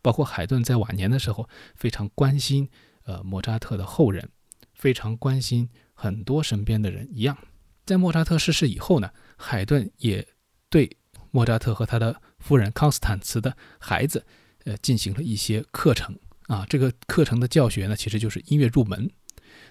[0.00, 2.68] 包括海顿在晚年的时候，非常关心
[3.04, 4.28] 呃莫扎特的后人，
[4.74, 7.36] 非常关心很多身边的人一样。
[7.84, 10.26] 在莫扎特逝世以后呢，海顿也
[10.70, 10.96] 对
[11.30, 14.24] 莫扎特和他的夫人康斯坦茨的孩子。
[14.64, 19.10] 呃，进行了一些课程啊，这个课程的教学呢，其实就是音乐入门。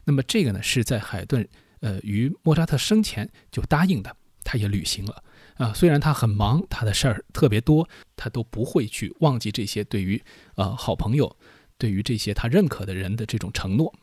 [0.06, 1.48] 那么这个呢，是在海顿
[1.82, 5.24] 呃于莫扎特生前就答应的，他也履行了
[5.56, 5.74] 啊。
[5.74, 10.22] 虽然他很忙，他的事儿特别多，他都不会去忘记这些对于
[10.56, 11.36] 呃好朋友，
[11.78, 13.94] 对于这些他认可的人的这种承诺。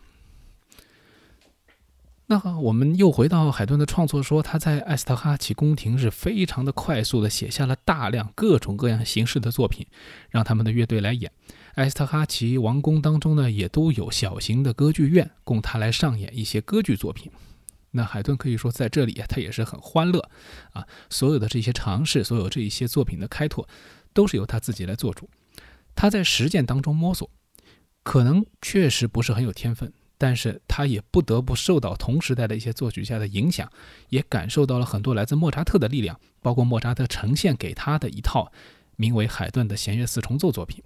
[2.31, 9.85] 那我们又回到海顿的创作，说他在埃斯特哈奇宫廷是非常的快速的写下了大量各种各样形式的作品，
[10.29, 11.33] 让他们的乐队来演。
[11.75, 17.33] 埃斯特哈奇王宫当中呢，也都有小型的歌剧院供他来上演一些歌剧作品。
[17.91, 20.31] 那海顿可以说在这里，他也是很欢乐
[20.71, 20.87] 啊。
[21.09, 23.69] 所有的这些尝试，所有这一些作品的开拓，
[24.15, 25.29] 都是由他自己来做主。
[25.97, 27.29] 他在实践当中摸索，
[28.05, 33.73] 可能确实不是很有天分，但是他也不得不受到同时代的一些作曲家的影响，
[34.11, 38.53] 也感受到了很多来自莫扎特的力量，包括莫扎特呈现给他的一套
[38.97, 40.85] 名为海顿的弦乐四重奏作品。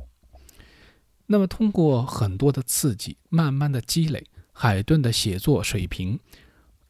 [1.27, 6.20] 那么，通过很多的刺激，慢慢的积累，海顿的写作水平。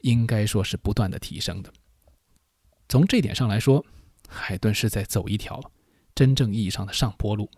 [0.03, 1.73] 应该说是不断的提升的。
[2.91, 3.83] 从这点上来说，
[4.29, 5.59] 海顿是在走一条
[6.15, 7.49] 真正意义上的上坡路。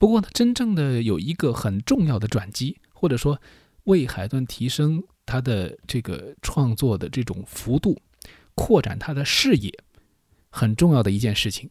[0.00, 3.38] 不过呢，真正的有一个很重要的转机，或者说
[3.84, 8.00] 为海顿提升他的这个创作的这种幅度、
[8.54, 9.70] 扩展他的视野，
[10.48, 11.68] 很重要的一件事情，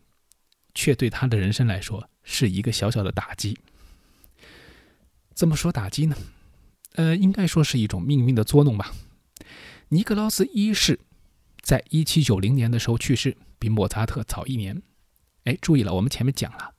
[0.76, 3.58] 却对他的人生来说是一个小小的打击。
[5.34, 6.16] 怎么说打击呢？
[6.94, 8.94] 呃，应该说是一种命运的捉弄吧。
[9.88, 11.00] 尼克劳斯一世
[11.62, 14.84] 在一七九零年的时候去世，比莫扎特早一年。
[15.46, 16.76] 哎，注意了，我们前面讲了，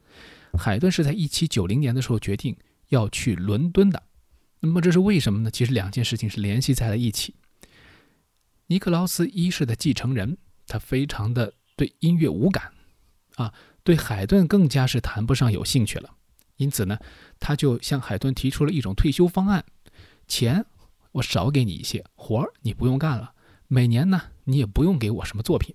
[0.58, 2.56] 海顿是在一七九零年的时候决定
[2.88, 4.02] 要去伦敦的。
[4.60, 5.50] 那么这是为什么呢？
[5.50, 7.34] 其实两件事情是联系在了一起。
[8.66, 10.36] 尼克劳斯一世的继承人，
[10.66, 12.72] 他非常的对音乐无感
[13.36, 16.10] 啊，对海顿更加是谈不上有兴趣了。
[16.56, 16.98] 因此呢，
[17.38, 19.64] 他就向海顿提出了一种退休方案。
[20.28, 20.66] 钱
[21.12, 23.32] 我少给你一些，活儿你不用干了。
[23.66, 25.74] 每年呢，你也不用给我什么作品，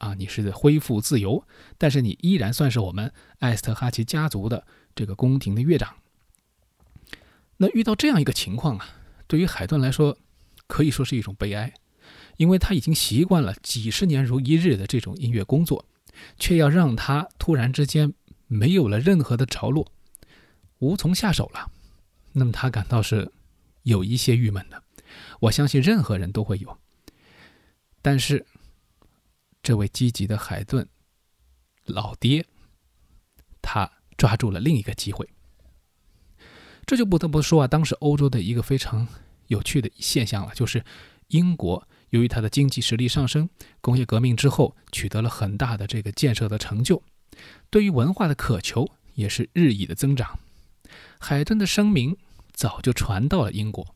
[0.00, 1.46] 啊，你是恢复自由，
[1.78, 5.94] 但是你依然算是我们艾斯特哈奇家族的这个宫廷的乐长。
[7.56, 8.88] 那遇到这样一个情况啊，
[9.26, 10.18] 对于海顿来说，
[10.66, 11.72] 可以说是一种悲哀，
[12.36, 15.86] 因为他已经习惯了几十年如一日的这种音乐工作，
[16.38, 18.12] 却要让他突然之间
[18.46, 19.90] 没有了任何的着落，
[20.80, 21.70] 无从下手了。
[22.32, 23.30] 那么他感到是。
[23.82, 24.82] 有一些郁闷的，
[25.40, 26.78] 我相信任何人都会有。
[28.02, 28.44] 但是，
[29.62, 30.88] 这位积极的海顿
[31.84, 32.46] 老爹，
[33.60, 35.28] 他抓住了另一个机会。
[36.86, 39.06] 这就不得不说啊，当时欧洲的一个非常
[39.46, 40.84] 有趣的现象了，就是
[41.28, 43.48] 英国由于它的经济实力上升，
[43.80, 47.02] 工业革命之后取得了很大的这个建设的成就，
[47.70, 50.38] 对于文化的渴求也是日益的增长。
[51.18, 52.16] 海顿的声名。
[52.52, 53.94] 早就传到了英国，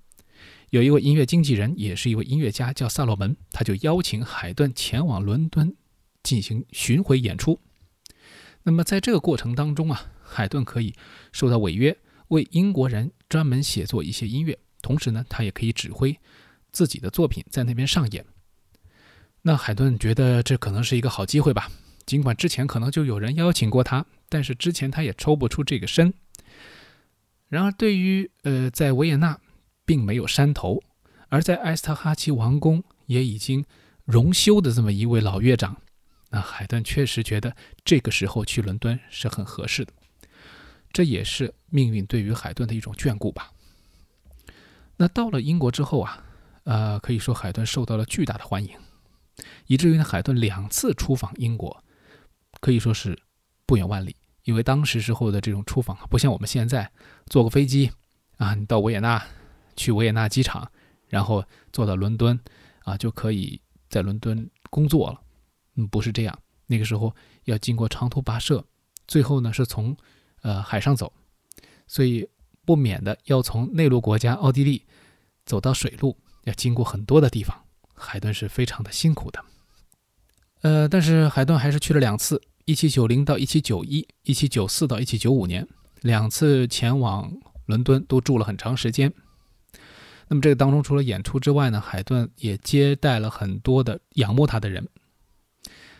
[0.75, 5.73] 有一位音乐经纪人，也是一位音乐家，叫萨洛门，他就邀请海顿前往伦敦
[6.25, 7.61] 进行巡回演出。
[8.65, 10.93] 那么在这个过程当中啊，海顿可以
[11.31, 16.19] 受到违约，为英国人专门写作一些音乐，同时呢，他也可以指挥
[16.73, 18.27] 自己的作品在那边上演。
[19.43, 21.71] 那海顿觉得这可能是一个好机会吧，
[22.05, 26.13] 尽管之前可能就有人邀请过他，但是之前他也抽不出这个身。
[27.49, 29.39] 然而，对于呃，在维也纳
[29.85, 30.83] 并没有山头，
[31.29, 33.65] 而在埃斯特哈奇王宫也已经
[34.05, 35.77] 荣休的这么一位老乐长，
[36.31, 37.55] 那海顿确实觉得
[37.85, 39.93] 这个时候去伦敦是很合适的。
[40.93, 43.51] 这也是命运对于海顿的一种眷顾吧。
[44.97, 46.25] 那到了英国之后啊，
[46.63, 48.71] 呃，可以说海顿受到了巨大的欢迎，
[49.67, 51.83] 以至于呢，海顿两次出访英国，
[52.61, 53.19] 可以说是
[53.67, 54.15] 不远万里。
[54.45, 56.93] 因为当时时候的这种出访不像我们现在
[57.27, 57.91] 坐个飞机
[58.37, 59.21] 啊，你到维也纳
[59.77, 60.71] 去维也纳机场，
[61.09, 62.39] 然后坐到伦敦
[62.85, 65.21] 啊，就可以在伦敦工作了。
[65.77, 67.15] 嗯，不是这样，那个时候
[67.45, 68.65] 要经过长途跋涉，
[69.07, 69.97] 最后呢是从
[70.43, 71.13] 呃海上走，
[71.87, 72.29] 所以
[72.65, 74.85] 不免的要从内陆国家奥地利
[75.45, 77.65] 走到水路，要经过很多的地方，
[77.95, 79.45] 海顿是非常的辛苦的。
[80.63, 82.41] 呃，但是海顿还是去了两次。
[82.67, 85.69] 一七九零到一七九一，一七九四到一七九五年，
[86.01, 87.31] 两次前往
[87.67, 89.13] 伦敦都住了很长时间。
[90.29, 94.89] 那么这个当中，除了演出之外呢，海顿也接待了很多的仰慕他的人。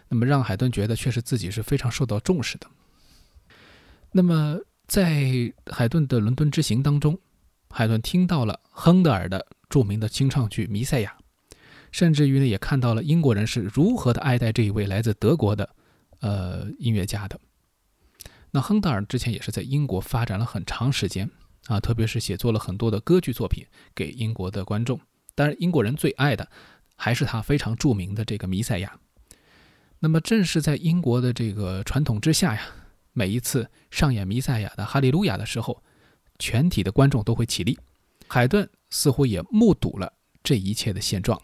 [0.09, 2.67] 那么让海顿觉得确实自己是非常受到重视的。
[4.13, 7.19] 那么在海顿的伦敦之行当中，
[7.71, 11.17] 海顿听到了亨德尔的著名的清唱剧《弥赛亚》，
[11.91, 15.69] 甚至于呢也看到了英国人是如何的爱戴这一位来自德国的。
[16.21, 17.39] 呃，音乐家的
[18.51, 21.31] 那亨德尔之前也是在英国发展了很长时间
[21.67, 25.01] 啊，特别是写作了很多的歌剧作品给英国的观众。
[25.35, 26.49] 当然，英国人最爱的
[26.97, 28.99] 还是他非常著名的这个《弥赛亚》。
[29.99, 32.61] 那么，正是在英国的这个传统之下呀，
[33.13, 35.83] 每一次上演《弥赛亚》的《哈利路亚》的时候，
[36.39, 37.79] 全体的观众都会起立。
[38.29, 40.13] 海顿似乎也目睹了
[40.43, 41.41] 这一切的现状。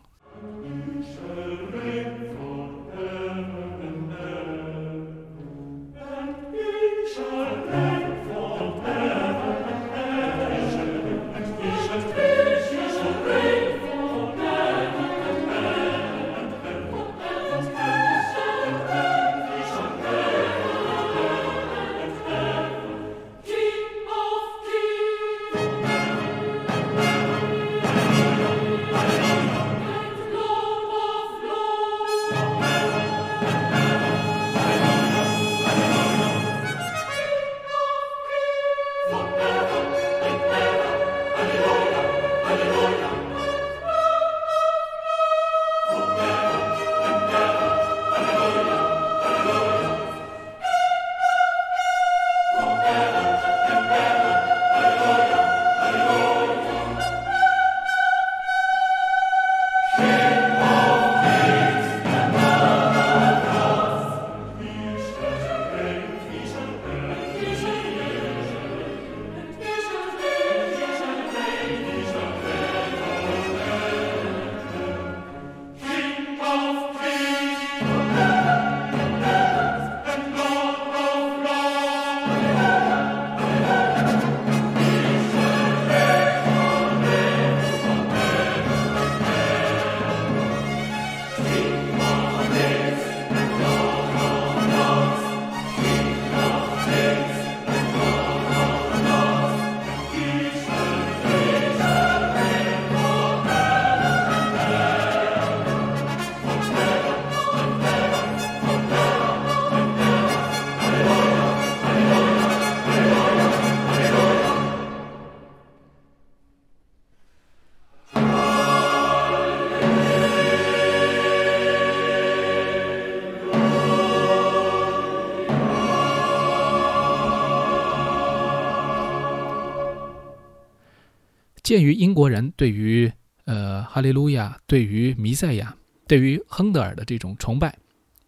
[131.71, 133.13] 鉴于英国人对于
[133.45, 135.77] 呃哈利路亚、对于弥赛亚、
[136.09, 137.79] 对于亨德尔的这种崇拜，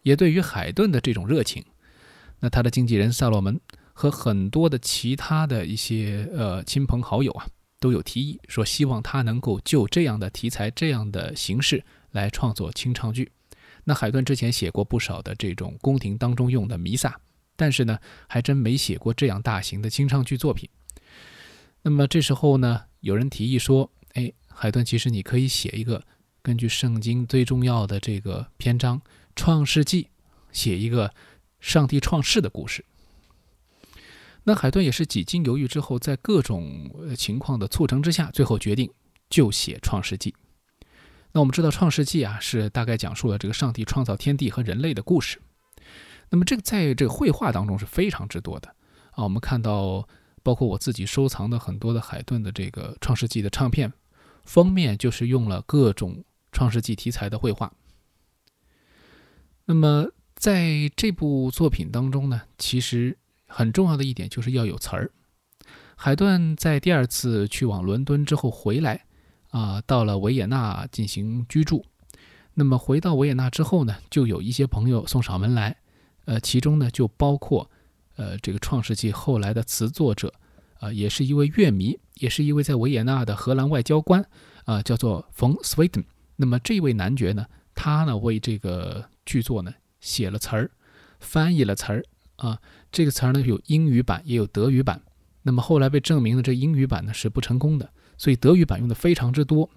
[0.01, 1.61] 也对于海顿的这种热情，
[2.39, 3.59] 那他的经纪人萨洛门
[3.91, 7.45] 和很多的其他的一些呃亲朋好友啊，
[7.81, 13.29] 都有提议说，希望他能够就这样的题材、这样的形式来创作清唱剧。
[13.83, 17.19] 那海顿之前写过不少的这种宫廷当中用的弥撒，
[17.57, 20.69] 但是呢，还真没写过这样大型的清唱剧作品。
[21.81, 26.01] 那么这时候呢，有人提议说：“哎，海顿，其实你可以写一个
[26.41, 28.97] 根据圣经最重要的这个篇章
[29.35, 30.03] 《创世纪》，
[30.53, 31.13] 写一个
[31.59, 32.85] 上帝创世的故事。”
[34.45, 38.89] 那海顿也是几经犹豫之后，在各种情况的促成之下，最后决定
[39.29, 40.31] 就写《创世纪》。
[41.33, 45.41] 那我们知道，《创世纪》啊是大概讲述了这个上帝创造天地和人类的故事。
[46.29, 48.69] 那么这个在这个绘画当中是非常之多的
[49.11, 49.25] 啊。
[49.25, 50.07] 我们看到，
[50.43, 53.91] 包括我自己收藏的很多的海顿的这个《创世纪》的唱片，
[54.43, 56.17] 封面就是用了各种
[56.51, 57.73] 《创世纪》题材的绘画。
[59.65, 63.17] 那么在这部作品当中呢，其实
[63.47, 65.11] 很重要的一点就是要有词儿。
[65.95, 69.05] 海顿在第二次去往伦敦之后回来。
[69.53, 71.85] 啊，到了维也纳进行居住。
[72.55, 75.77] 那么回到维也纳之后呢，就有一些朋友送上门来，
[76.25, 77.69] 呃，其中呢就包括，
[78.15, 80.33] 呃，这个《创世纪》后来的词作者，
[80.79, 84.23] 啊，也是一位乐迷，也是一位在维也纳的荷兰外交官，
[84.65, 86.03] 啊，叫做冯斯威登。
[86.35, 90.71] 那么这位男爵呢，他呢为这个剧作呢写了词儿，
[91.19, 92.03] 翻译了词儿，
[92.35, 92.59] 啊，
[92.91, 95.01] 这个词儿呢有英语版也有德语版。
[95.41, 97.89] 那么后来被证明了，这英语版呢是不成功的。
[98.15, 99.69] 所以德语版用的非常之多。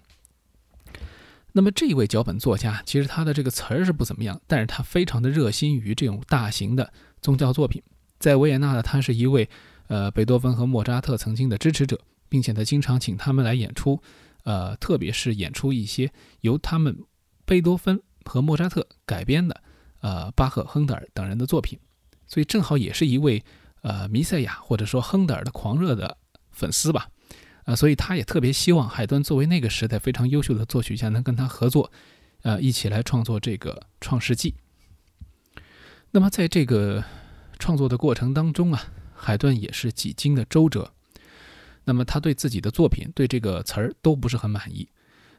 [1.52, 7.82] 那么这位脚本作家，其实他的这个词儿是不怎么样，但是他非常的热心于这种大型的宗教作品。
[8.26, 9.48] 在维也纳呢，他是一位
[9.86, 14.02] 呃贝多芬和莫扎特曾经的支持者，并且他经常请他们来演出，
[14.42, 16.10] 呃，特别是演出一些
[16.40, 17.04] 由他们
[17.44, 19.62] 贝多芬和莫扎特改编的
[20.00, 21.78] 呃巴赫、亨德尔等人的作品。
[22.26, 23.44] 所以正好也是一位
[23.82, 26.16] 呃弥赛亚或者说亨德尔的狂热的
[26.50, 27.06] 粉丝吧。
[27.62, 31.92] 啊，所以他也特别希望海顿作为那个时代非常优秀的作曲家，能跟他合作，
[32.42, 34.50] 呃，一起来创作这个《创世纪》。
[36.10, 37.04] 那么在这个
[37.58, 38.82] 创作的过程当中啊，
[39.14, 40.92] 海顿也是几经的周折。
[41.84, 44.88] 那么他对自己的作品、对这个词儿都不是很满意。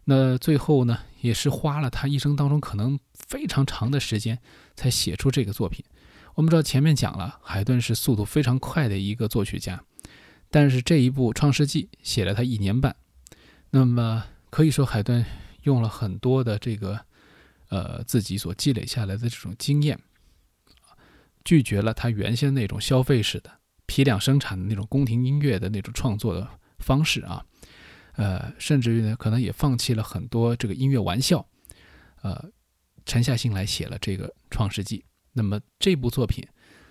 [0.05, 4.39] 那最后呢，也是花了他一生当中可能非常长的时间
[4.75, 5.83] 才写出这个作品。
[6.35, 9.83] 我们知道前面讲了，海顿是速度非常快的一个作曲家。
[10.49, 12.95] 但是这一部《创世纪》写了他一年半，
[13.71, 15.25] 那么可以说海顿
[15.63, 17.01] 用了很多的这个，
[17.67, 19.99] 呃，自己所积累下来的这种经验，
[21.47, 23.49] 拒绝了他原先那种消费式的
[23.85, 26.45] 批量生产的那种宫廷音乐的那种创作的
[26.79, 27.45] 方式啊，
[28.17, 31.47] 呃，甚至于呢，可能也放弃了很多这个音乐玩笑，
[32.21, 32.51] 呃，
[33.05, 34.97] 沉下心来写了这个《创世纪》。
[35.31, 36.45] 那么这部作品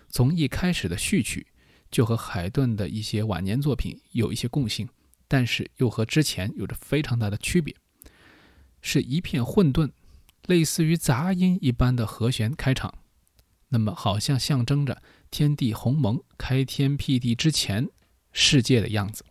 [0.09, 1.47] 从一开始的序曲。
[1.89, 4.89] 就和海顿的一些晚年作品有一些共性，
[5.29, 7.75] 但是又和之前有着非常大的区别，
[8.83, 9.93] 是一片混沌，
[10.47, 12.93] 类似于杂音一般的和弦开场，
[13.69, 17.89] 那么好像象征着天地鸿蒙、开天辟地之前
[18.33, 19.25] 世界的样子。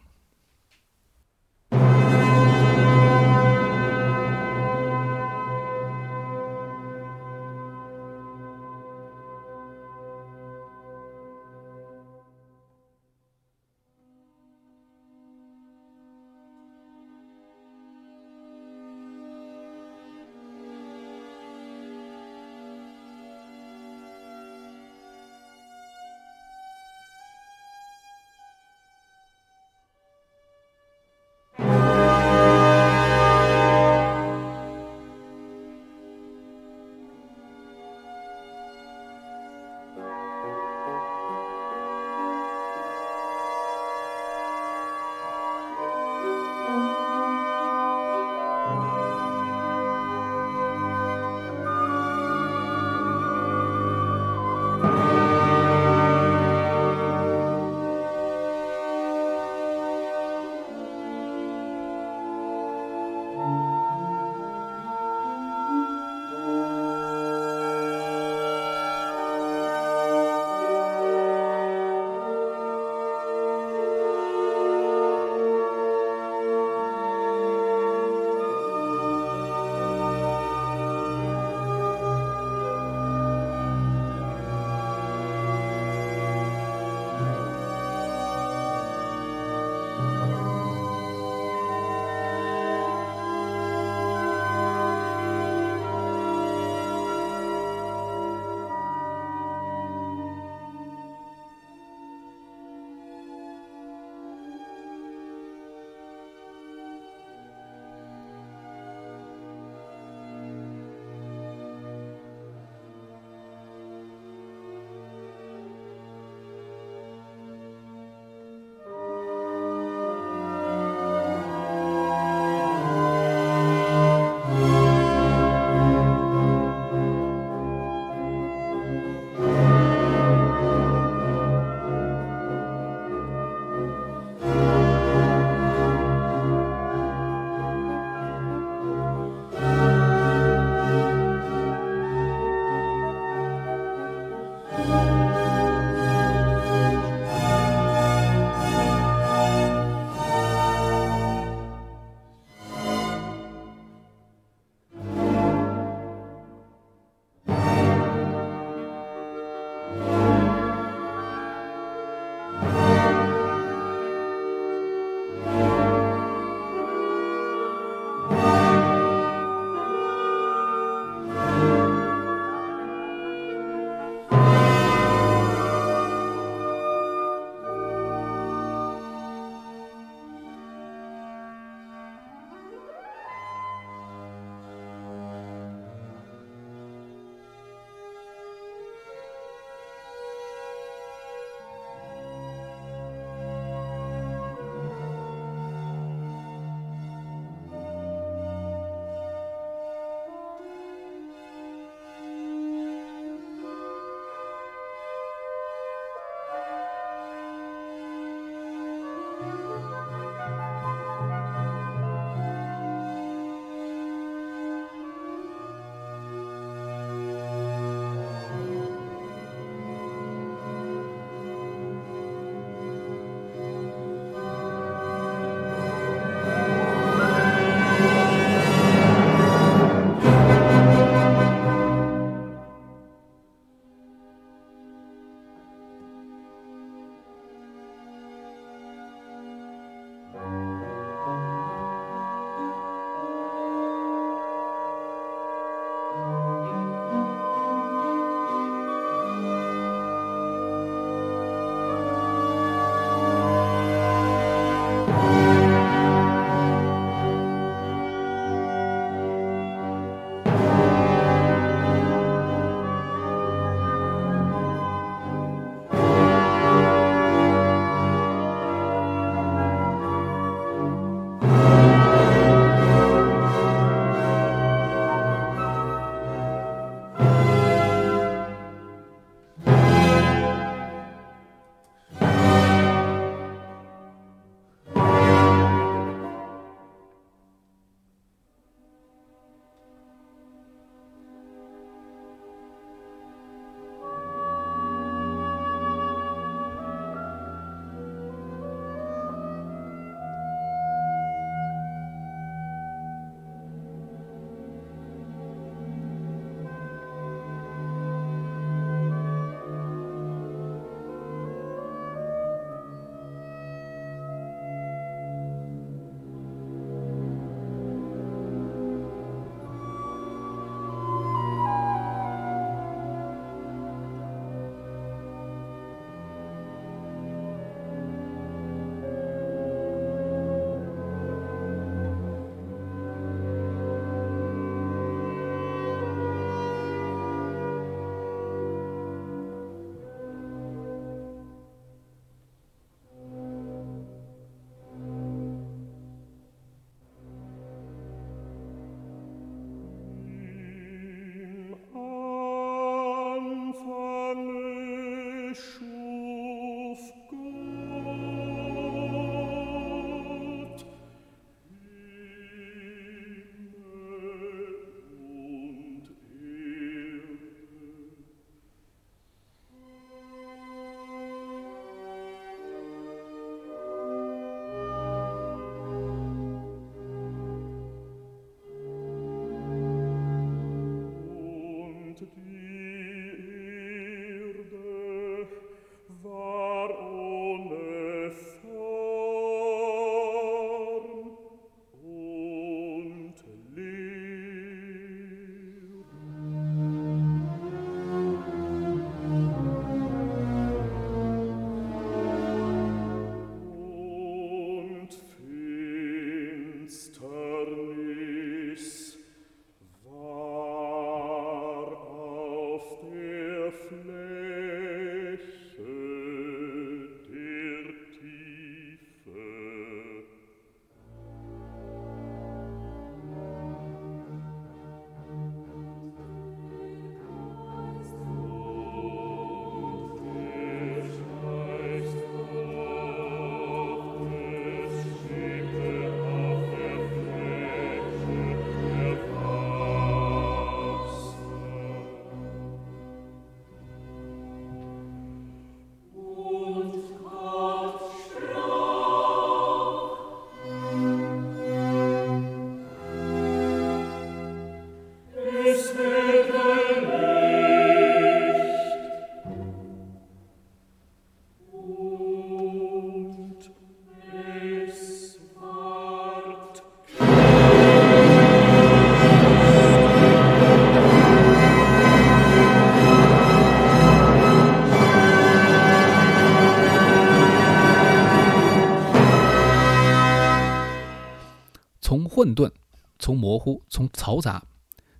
[482.46, 482.72] 混沌，
[483.18, 484.64] 从模糊，从嘈杂，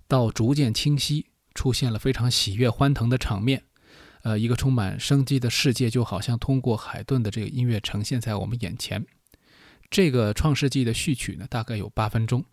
[0.06, 3.64] 到逐渐清晰，出现了非常喜悦欢腾的场面。
[4.22, 9.04] 呃，一个充满生机的世界，就好像通过海顿的这个音乐呈现在我们眼前。
[9.90, 12.44] 这个《创世纪》的序曲呢，大概有八分钟。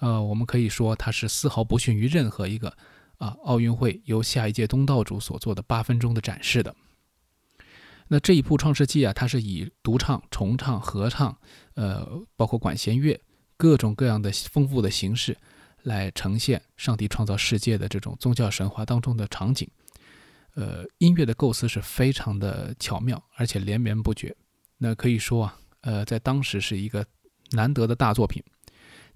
[0.00, 2.76] 呃，我们可以说它是丝毫不逊于任何一个
[3.16, 6.74] 啊奥运会由下一届东道主所做的八分钟的展示的。
[8.08, 11.38] 那这一部《创世纪》啊，它是以独唱、重唱、合唱，
[11.74, 13.18] 呃，包括管弦乐
[13.56, 15.36] 各种各样的丰富的形式，
[15.82, 19.68] 来呈现上帝创造世界的这种宗教神话当中的场景。
[20.54, 24.34] 呃，音乐的构思是非常的巧妙，而且连绵不绝。
[24.78, 27.04] 那可以说啊，呃，在当时是一个
[27.50, 28.42] 难得的大作品。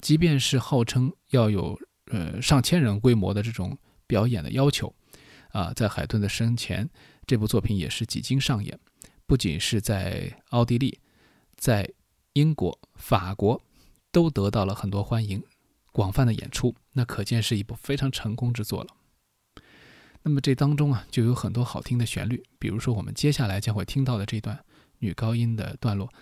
[0.01, 3.77] 即便是号称要有呃上千人规模的这种
[4.07, 4.93] 表演的要求，
[5.51, 6.89] 啊，在海顿的生前，
[7.27, 8.79] 这部作品也是几经上演。
[9.27, 10.99] 不仅是在奥地利，
[11.57, 11.89] 在
[12.33, 13.61] 英国、法国，
[14.19, 15.41] 都得到了很多欢迎，
[15.93, 16.75] 广泛的演出。
[16.95, 18.89] 那可见是一部非常成功之作了。
[20.25, 24.59] 那么这当中啊，就有很多好听的旋律，比如说我们接下来将会听到的这段
[24.99, 26.13] 女高音的段落。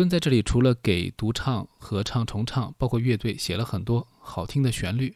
[0.00, 5.14] 顿在这里除了给独唱、合唱、重唱，包括乐队写了很多好听的旋律，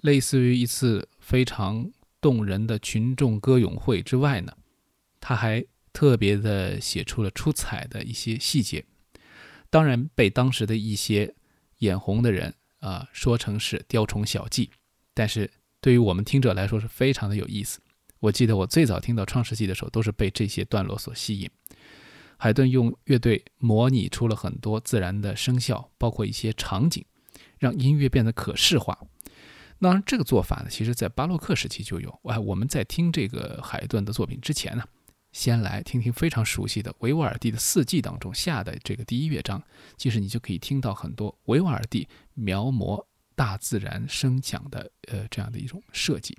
[0.00, 4.50] 类似于一次非常动人的群众歌咏会之外呢，
[5.20, 8.82] 他还特别的写出了出彩的一些细节。
[9.68, 11.34] 当然，被当时的一些
[11.80, 14.70] 眼红的人啊说成是雕虫小技，
[15.12, 15.50] 但是
[15.82, 17.78] 对于我们听者来说是非常的有意思。
[18.20, 21.50] 我记得我最早听到《创世纪》的时候，都是被这些段落所吸引。
[22.38, 27.04] 海顿用乐队模拟出了很多自然的声效，包括一些场景，
[27.58, 28.96] 让音乐变得可视化。
[29.80, 32.20] 当然，这个做法呢，其实在巴洛克时期就有。
[32.24, 34.84] 哎，我们在听这个海顿的作品之前呢，
[35.32, 39.62] 先来听听非常熟悉的维瓦尔第的《四季》当中下的这个第一乐章，
[39.96, 46.36] 其实你就可以听到很多维瓦尔第描摹大自然声响的呃这样的一种设计。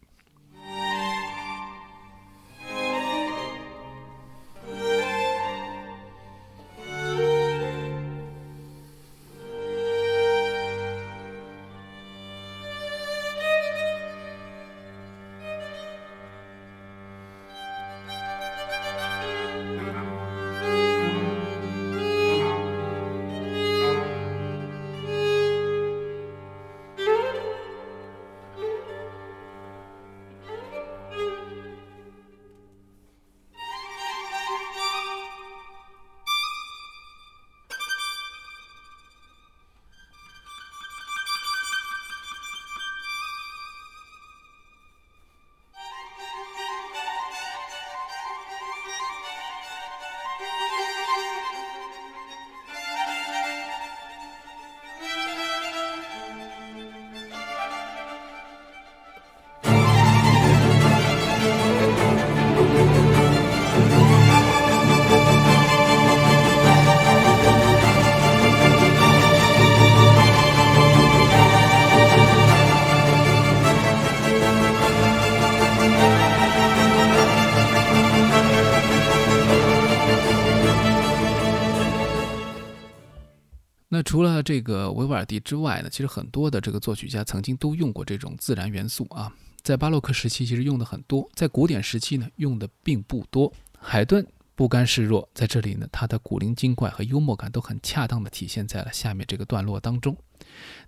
[84.09, 89.31] 除了这个维瓦尔第之外呢，其实很多的这个作曲家曾经都用过这种自然元素啊。
[89.61, 93.53] 在巴洛克时期，其实用的很多；在古典时期呢，用的并不多。
[93.77, 100.17] 海顿不甘示弱，在这里呢，他的古灵精怪和幽默感都很恰当的体现在了下面这个段落当中。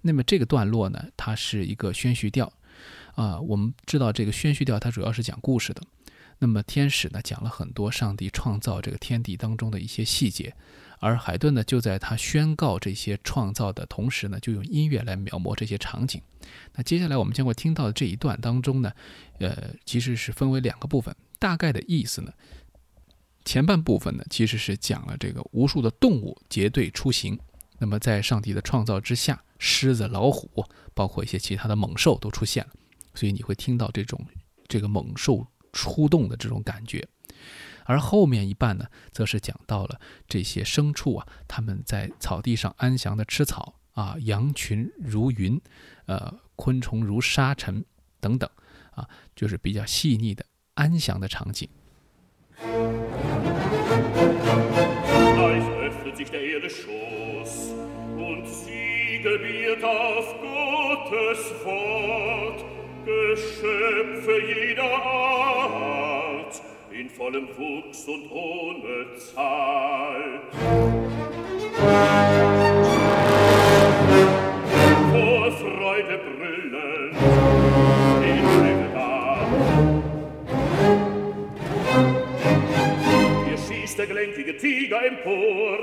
[0.01, 2.51] 那么这个段落呢，它是一个宣叙调
[3.13, 3.39] 啊。
[3.41, 5.83] 我们知道这个宣叙调它主要是讲故事的。
[6.39, 10.55] 那么天使呢，讲了很多上帝创造这个天地当中的一些细节。
[11.01, 16.21] 而海顿呢，就在他宣告这些创造的同时呢，就用音乐来描摹这些场景。
[16.75, 18.93] 那接下来我们将会听到的这一段当中呢，
[19.39, 21.13] 呃，其实是分为两个部分。
[21.39, 22.31] 大概的意思呢，
[23.43, 27.37] 前半部分呢，其实是讲了这个无数的动物结队出行。
[27.79, 32.69] 那么在上帝的创造之下，狮子、老虎，包括一些其他的猛兽都出现了，
[33.15, 34.23] 所以你会听到这种
[34.67, 37.03] 这个猛兽出动的这种感觉。
[37.85, 45.59] 而后面一半呢，则是讲到了这些牲畜啊，他们在草地上安详的吃草啊，羊群如云，
[46.05, 47.83] 呃，昆虫如沙尘
[48.19, 48.49] 等等
[48.91, 51.67] 啊，就是比较细腻的安详的场景。
[67.01, 70.39] In vollem Wuchs und ohne Zahl.
[75.11, 77.15] Vor Freude brüllen,
[78.21, 79.47] in Himmel da.
[83.47, 85.79] Hier schießt der gelenkige Tiger empor,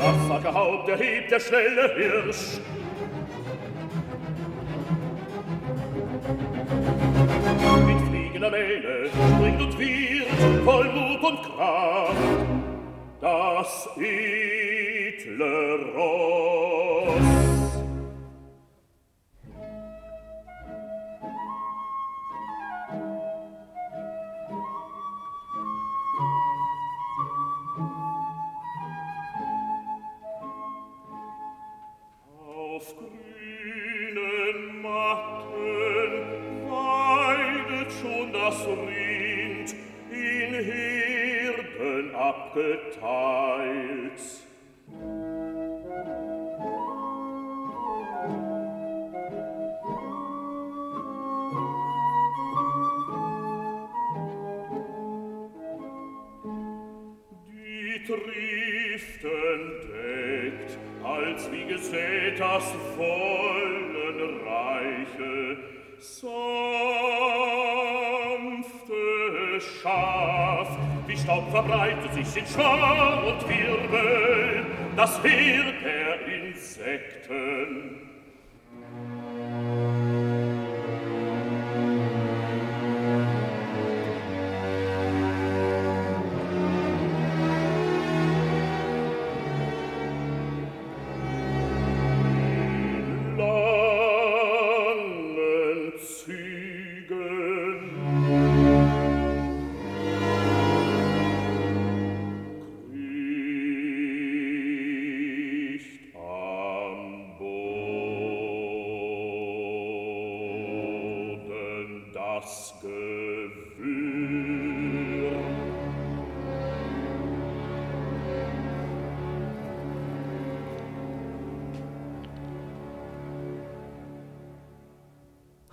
[0.00, 2.60] Das Sacker Haupt erhebt der schnelle Hirsch,
[8.36, 9.08] eigner Mähne
[9.40, 10.26] bringt uns wir
[10.64, 12.16] voll Mut und Kraft
[13.20, 16.65] das edle Ross.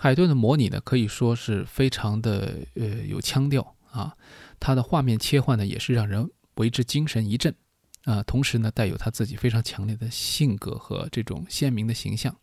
[0.03, 4.13] 海顿的模拟呢，可以说是非常的呃有腔调啊，
[4.59, 7.55] 它的画面切换呢也是让人为之精神一振
[8.03, 12.35] 啊，同时呢带有他自己非常强烈的性格和这种鲜明的形象。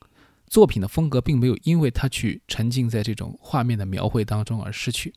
[0.47, 5.13] 作品的风格并没有因为他去沉浸在这种画面的描绘当中而失去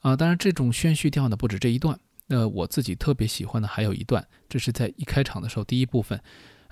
[0.00, 0.16] 啊。
[0.16, 1.96] 当然，这种宣叙调呢不止这一段，
[2.26, 6.20] 那我自己特别喜欢的还有一段，这是在一开场的时候第一部分，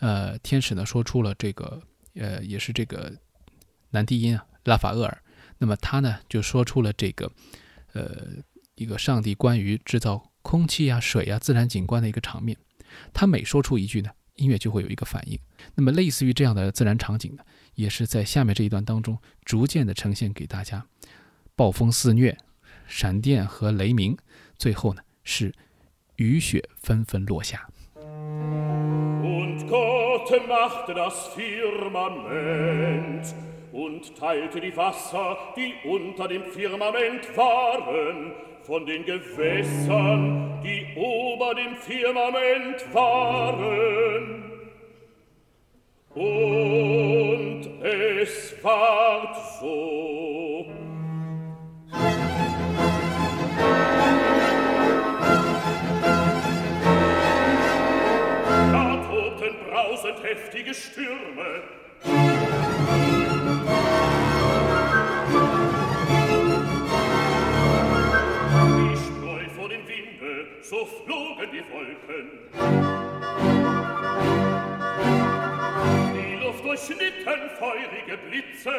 [0.00, 1.80] 呃，天使呢说出了这个
[2.16, 3.16] 呃也是这个。
[3.90, 5.22] 男低音啊，拉法厄尔，
[5.58, 7.30] 那么他呢就说出了这个，
[7.92, 8.26] 呃，
[8.74, 12.56] 一个上帝关于制造空气啊、水啊、自然景观的一个场面。
[13.12, 15.38] 他每说出一句呢，音乐就会有一个反应。
[15.74, 20.86] 那么类似于这样的自然场景呢，也是在下面这一段当中逐渐的呈现给大家：
[21.54, 22.36] 暴风肆虐，
[22.86, 24.16] 闪电和雷鸣，
[24.56, 25.52] 最后呢是
[26.16, 27.68] 雨雪纷纷落下。
[34.18, 44.44] Teilte die Wasser, die unter dem Firmament waren, von den Gewässern, die ober dem Firmament waren.
[46.14, 50.66] Und es ward so.
[58.72, 61.62] Da tobten brausend heftige Stürme,
[70.70, 72.30] so flogen die Wolken.
[76.14, 78.70] Die Luft durchschnitten feurige Blitze.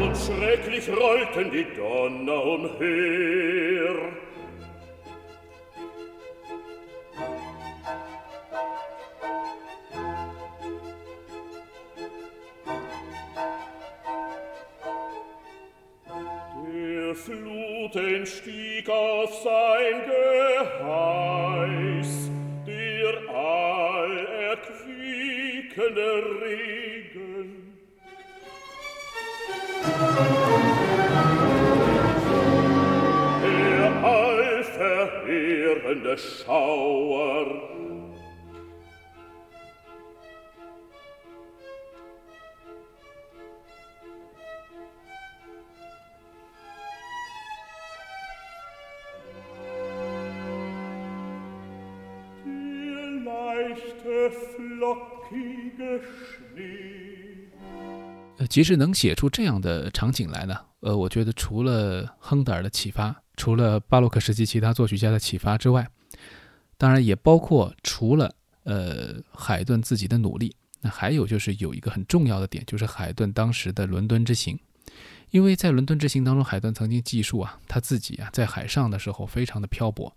[0.00, 3.66] Und schrecklich rollten die Donner umher.
[17.16, 20.02] fluten stieg auf sein
[20.76, 22.30] geheiß
[22.66, 27.72] der allerquickende regen.
[33.42, 37.46] Der allverheerende schauer
[58.38, 65.88] 呃，其实能写出这样的场景来呢，呃，我觉得除了亨德尔的启发，除了巴洛克时期其他作曲家的启发之外，
[66.76, 74.58] 当然也包括除了呃海顿自己的努力，那还有就是有一个很重要的点，就是海顿当时的伦敦之行。
[75.30, 80.16] 因为在伦敦之行当中，海顿曾经记述啊，他自己啊在海上的时候非常的漂泊，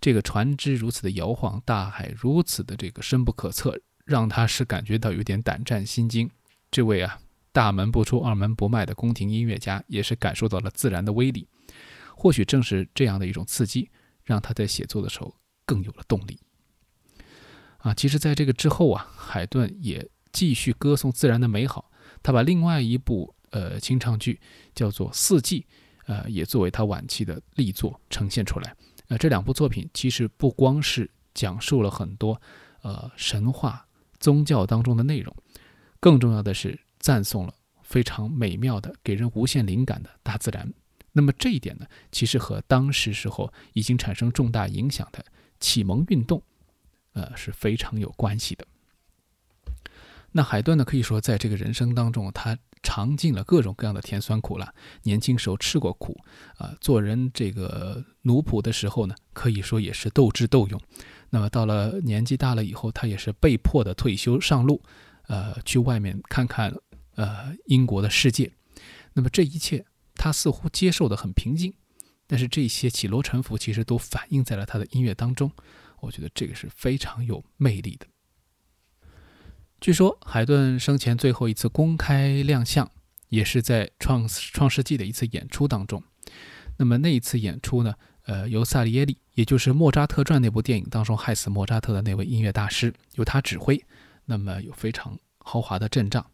[0.00, 6.30] 这个船只如此的摇晃，大海如此的这个深不可测，让他是感觉到有点胆战心惊。
[6.70, 7.18] 这位啊
[7.52, 11.48] 大门不出二门不迈的宫廷音乐家，也是感受到了自然的威力。
[12.14, 13.90] 或许正是这样的一种刺激，
[14.24, 15.34] 让他在写作的时候
[15.64, 16.38] 更有了动力。
[17.78, 21.90] 啊，其实，在这个之后啊，海顿也继续歌颂自然的美好。
[22.22, 24.40] 他把另外一部呃清唱剧
[24.74, 25.60] 叫做《四季》，
[26.06, 28.74] 呃，也作为他晚期的力作呈现出来。
[29.08, 32.40] 呃，这两部作品其实不光是讲述了很多
[32.82, 33.86] 呃神话、
[34.18, 35.34] 宗教当中的内容，
[35.98, 40.72] 更重要的是赞颂了非常美妙的、给人无限灵感的大自然。
[41.12, 45.24] 那么这一点呢，其实和当时时候已经产生重大影响的
[45.58, 46.40] 启蒙运动，
[47.14, 48.64] 呃，是非常有关系的。
[50.30, 54.72] 那海顿呢，可以说在这个人生当中，他尝尽了各种各样的甜酸苦辣。
[55.02, 56.16] 年轻时候吃过苦，
[56.56, 60.80] 啊、做人这个奴仆的时候呢，可以说也是斗智斗勇。
[61.30, 64.82] 那么到了年纪大了以后，他也是被迫的退休上路，
[65.28, 66.74] 呃，去外面看看
[67.14, 68.52] 呃英国的世界。
[69.12, 71.74] 那么这一切，他似乎接受的很平静，
[72.26, 75.52] 但是这些起落沉浮其实都反映在了他的音乐当中。
[76.00, 78.06] 我觉得这个是非常有魅力的。
[79.80, 82.90] 据说海顿生前最后一次公开亮相，
[83.30, 86.02] 也是在创《创世纪》的一次演出当中。
[86.76, 93.82] 那么那一次演出呢，呃，由萨里耶利，也就是《莫扎特传》那部电影当中害死莫扎特的那位音乐大师，由他指挥。
[94.26, 96.26] 那么有非常豪华的阵仗，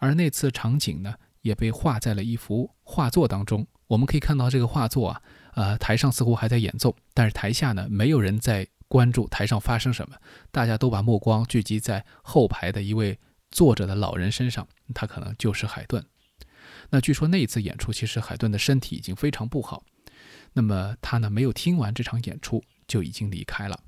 [0.00, 3.64] 而那次场景呢，也被画在了一幅画作当中。
[3.86, 5.22] 我们可以看到这个画作啊，
[5.54, 10.16] 呃，台上似乎还在演奏，但是台下呢，没有人在关注台上发生什么，
[10.52, 13.18] 大家都把目光聚集在后排的一位
[13.50, 16.06] 坐着的老人身上，他可能就是海顿。
[16.90, 19.82] 那据说那一次演出，其实海顿的身体已经非常不好，
[20.52, 23.80] 那么他呢没有听完这场演出就已经离开了。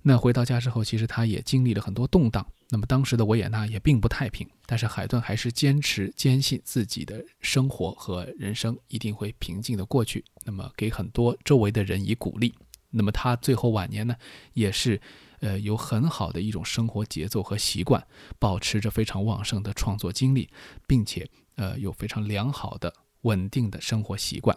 [0.00, 2.46] 那回到家之后，其实他也经历了很多动荡。
[2.70, 10.24] 那么当时的维也纳也并不太平，但是海顿还是坚持坚信自己的生活和人生一定会平静的过去。
[10.44, 12.54] 那么给很多周围的人以鼓励。
[12.90, 14.16] 那么他最后晚年呢，
[14.54, 15.00] 也是
[15.40, 18.06] 呃有很好的一种生活节奏和习惯，
[18.38, 20.48] 保持着非常旺盛的创作精力，
[20.86, 24.56] 并且呃有非常良好的稳定的生活习惯。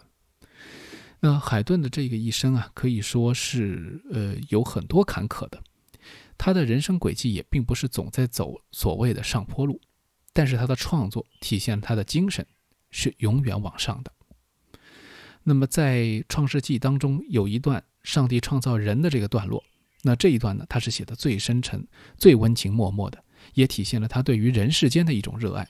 [1.20, 5.62] 那海顿的这个一生啊，可以说是呃有很多坎坷的。
[6.36, 9.80] 他的人生轨迹也并不是总在走所谓的上坡路，
[10.32, 12.44] 但是他的创作体现他的精神
[12.90, 14.12] 是永远往上的。
[15.44, 19.62] 那么在《创世纪》当中有一段上帝创造人的这个段落，
[20.02, 21.86] 那这一段呢，他是写的最深沉、
[22.16, 23.22] 最温情脉脉的，
[23.54, 25.68] 也体现了他对于人世间的一种热爱。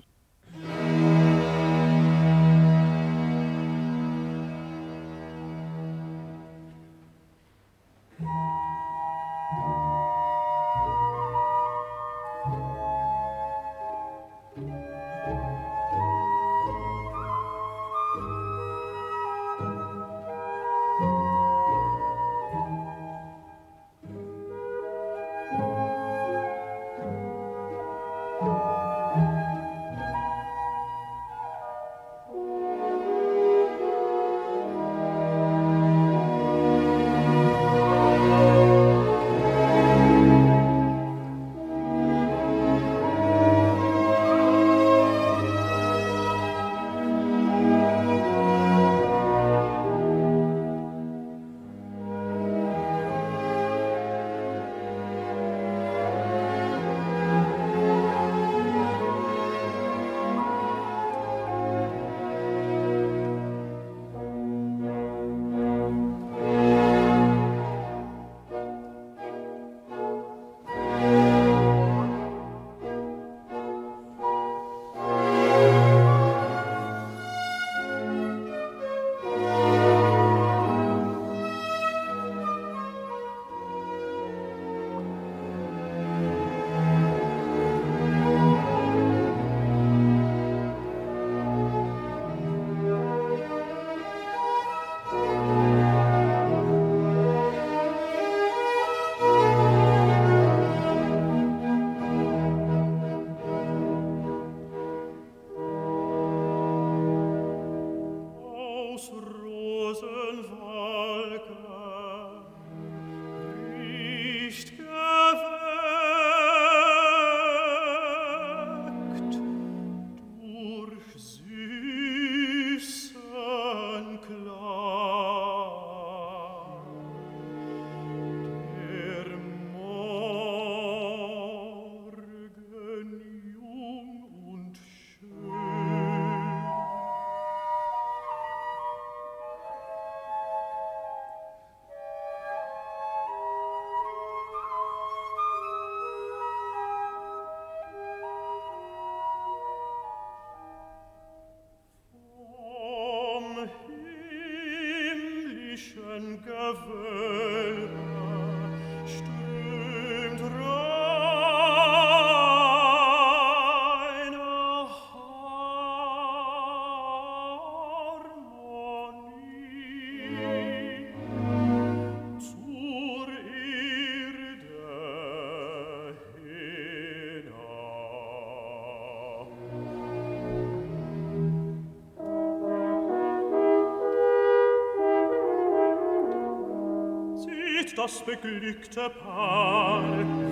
[188.03, 190.03] das beglückte Paar,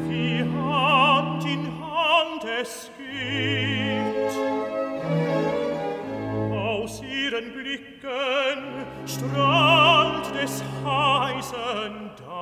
[0.09, 4.35] wie Hand in Hand es geht.
[6.55, 12.41] Aus ihren Blicken strahlt des heißen Danks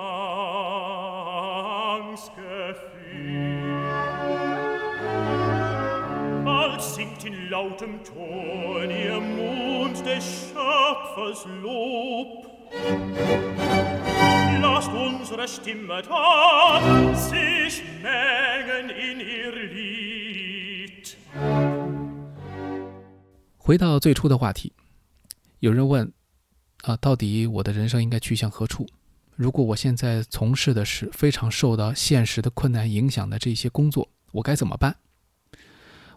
[6.45, 12.28] Bald singt in lautem Ton ihr Mund des Schöpfers Lob,
[15.39, 21.15] Lasst unsere Stimme da sich mengen in ihr Lied.
[23.57, 24.73] 回到最初的话题，
[25.61, 26.13] 有人问
[26.83, 28.85] 啊，到底我的人生应该去向何处？
[29.37, 34.97] 如果我现在从事的是非常受到现实的困难影响的这些工作，我该怎么办？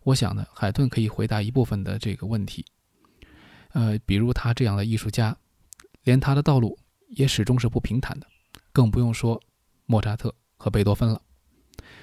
[0.01, 2.65] 我想呢，海顿可以回答一部分的这个问题。
[3.73, 5.37] 呃，比如他这样的艺术家，
[6.05, 6.79] 连他的道路
[7.09, 8.25] 也始终是不平坦的，
[8.71, 9.41] 更不用说
[9.85, 11.21] 莫扎特和贝多芬了。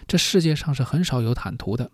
[0.06, 1.90] 这世界上是很少有坦途的。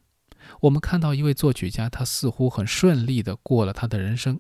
[0.60, 4.38] 我们看到一位作曲家，他似乎很顺利地过了他的人生，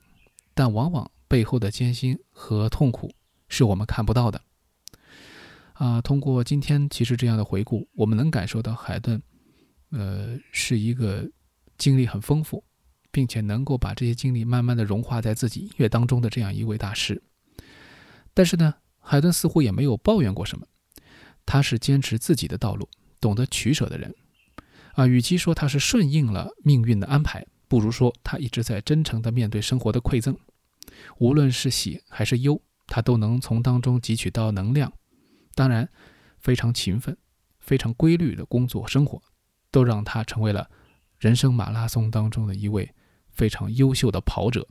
[0.54, 3.10] 但往往背后的艰辛和痛苦
[3.48, 4.40] 是我们看不到的。
[5.72, 9.20] 啊，通过今天其实这样的回顾，我们能感受到海顿，
[9.90, 11.28] 呃，是一个
[11.78, 12.62] 经历很丰富，
[13.10, 17.20] 并且能够把这些经历慢慢的融化在自己音乐当中的这样一位大师。
[18.32, 18.74] 但是呢，
[19.04, 20.66] 海顿似乎也没有抱怨过什么，
[21.44, 22.88] 他是坚持自己的道路，
[23.20, 24.12] 懂得取舍的人。
[24.94, 30.36] 啊，与其说他是顺应了命运的安排，不如说他一直在真诚地面对生活的馈赠。
[31.18, 34.92] 无论是喜还是忧，他都能从当中汲取到能量。
[35.54, 35.88] 当然，
[36.38, 37.16] 非常勤奋、
[37.58, 39.20] 非常规律的工作生活，
[39.70, 40.70] 都让他成为了
[41.18, 42.94] 人生马拉松当中的一位
[43.30, 44.66] 非常优秀的跑者。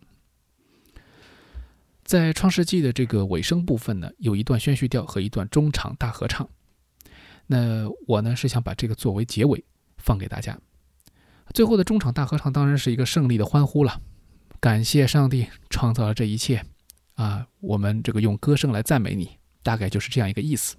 [2.03, 6.47] 在《创世纪》的这个尾声部分呢，有一段宣叙调和一段中场大合唱。
[7.47, 9.63] 那我呢是想把这个作为结尾
[9.97, 10.57] 放给大家。
[11.53, 14.01] 最后的中场大合唱当然是一个胜利的欢呼了，
[14.59, 16.65] 感谢上帝创造了这一切
[17.15, 17.47] 啊！
[17.61, 20.75] 我们这个用歌声来赞美你，大概就是这样一个意思。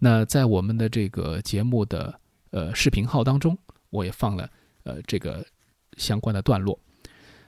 [0.00, 2.20] 那在我们的这个节目的
[2.50, 3.56] 呃视频号当中，
[3.90, 4.50] 我也放了
[4.82, 5.46] 呃这个
[5.96, 6.78] 相关的段落。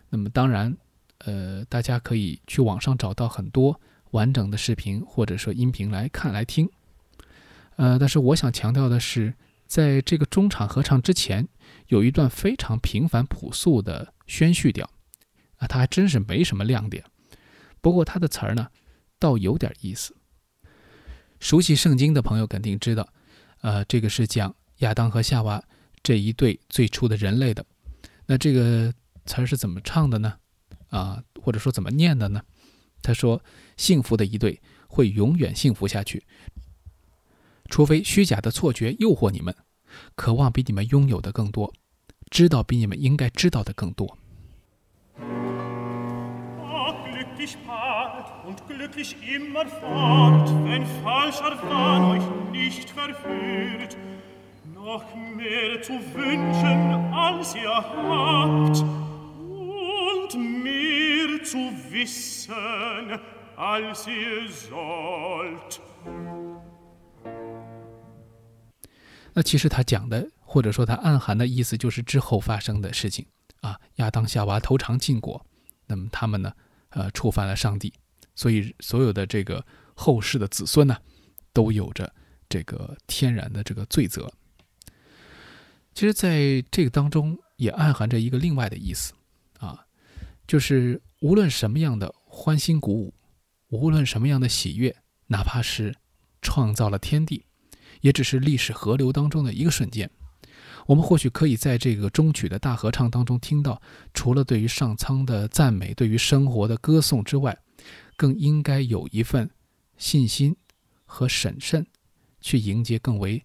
[0.09, 0.77] 那么当然。
[1.19, 3.81] 呃，大家可以去网上找到很多
[4.11, 6.69] 完整的视频或者说音频来看来听。
[7.77, 9.35] 呃，但是我想强调的是，
[9.67, 11.49] 在这个中场合唱之前，
[11.89, 14.89] 有一段非常平凡朴素的宣叙调，
[15.57, 17.05] 啊，它还真是没什么亮点。
[17.81, 18.69] 不过它的词儿呢，
[19.19, 20.17] 倒有点意思。
[21.39, 23.07] 熟悉圣经的朋友肯定知道，
[23.61, 25.63] 呃，这个是讲亚当和夏娃
[26.03, 27.65] 这一对最初的人类的。
[28.25, 28.93] 那这个
[29.27, 30.35] 词儿是怎么唱的呢？
[30.89, 32.43] 啊，或者说怎么念的呢？
[33.03, 33.41] 他说
[33.77, 36.25] ：“幸福的一对会永远幸福下去，
[37.71, 39.55] 除非虚假的错觉诱惑你们，
[40.17, 41.73] 渴望比你们拥有的更多，
[42.31, 44.19] 知道比你们应该知道的更多。”
[61.91, 63.21] Wissen,
[63.57, 65.79] als ihr sollt。
[69.33, 73.27] 那其实他讲的，或者说他暗含的意思，就是之后发生的事情
[73.61, 73.79] 啊。
[73.97, 75.45] 亚当夏娃偷尝禁果，
[75.87, 76.53] 那么他们呢，
[76.91, 77.93] 呃，触犯了上帝，
[78.35, 79.65] 所以所有的这个
[79.95, 80.97] 后世的子孙呢，
[81.53, 82.15] 都有着
[82.49, 84.33] 这个天然的这个罪责。
[85.93, 89.13] 其实，在这个当中也暗含着一个另外的意思，
[90.47, 91.01] 就是。
[91.23, 93.15] 无论什么样的欢欣鼓舞，
[93.71, 94.95] 无论什么样的喜悦，
[95.29, 95.97] 哪怕是
[96.43, 97.43] 创造了天地，
[98.03, 100.09] 也只是历史河流当中的一个瞬间。
[100.85, 103.81] 我们或许可以在这个终曲的大合唱当中听到，
[104.13, 107.57] 除了对于上苍的赞美、对于生活的歌颂之外，
[108.15, 109.51] 更应该有一份
[109.97, 110.55] 信心
[111.07, 111.85] 和审慎，
[112.43, 113.43] 去迎接更为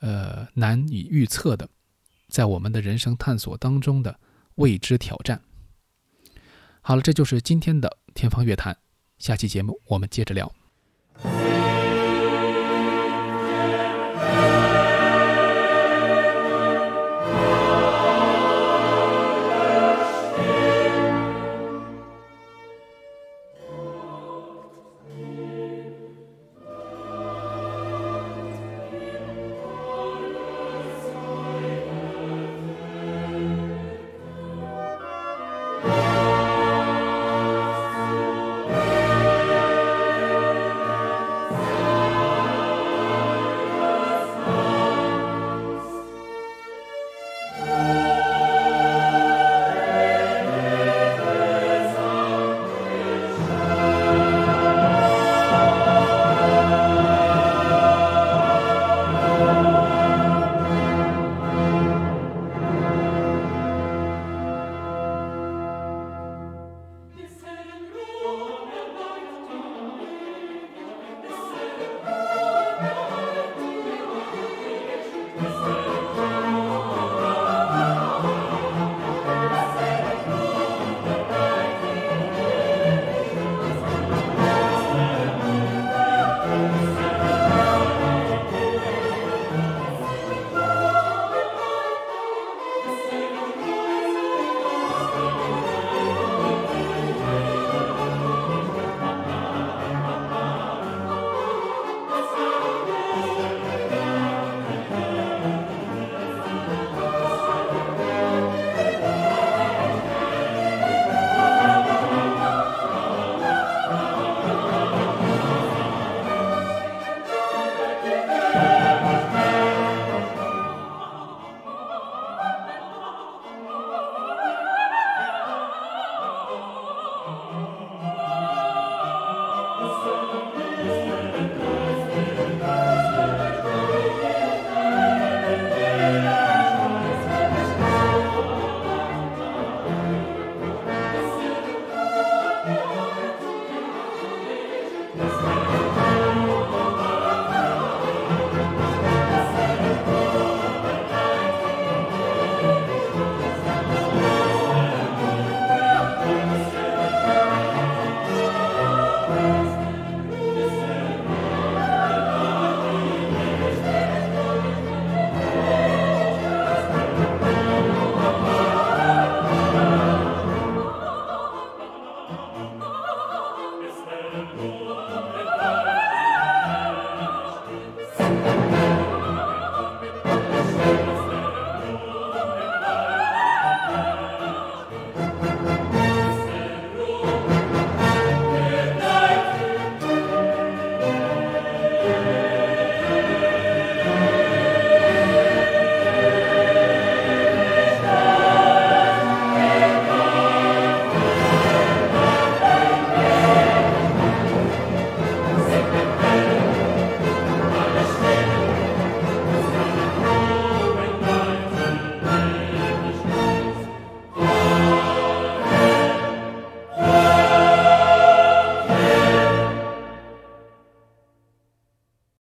[0.00, 1.66] 呃难以预测的，
[2.28, 4.20] 在我们的人生探索当中的
[4.56, 5.40] 未知挑战。
[6.86, 8.76] 好了，这就是今天的天方乐坛。
[9.16, 10.52] 下期节目我们接着聊。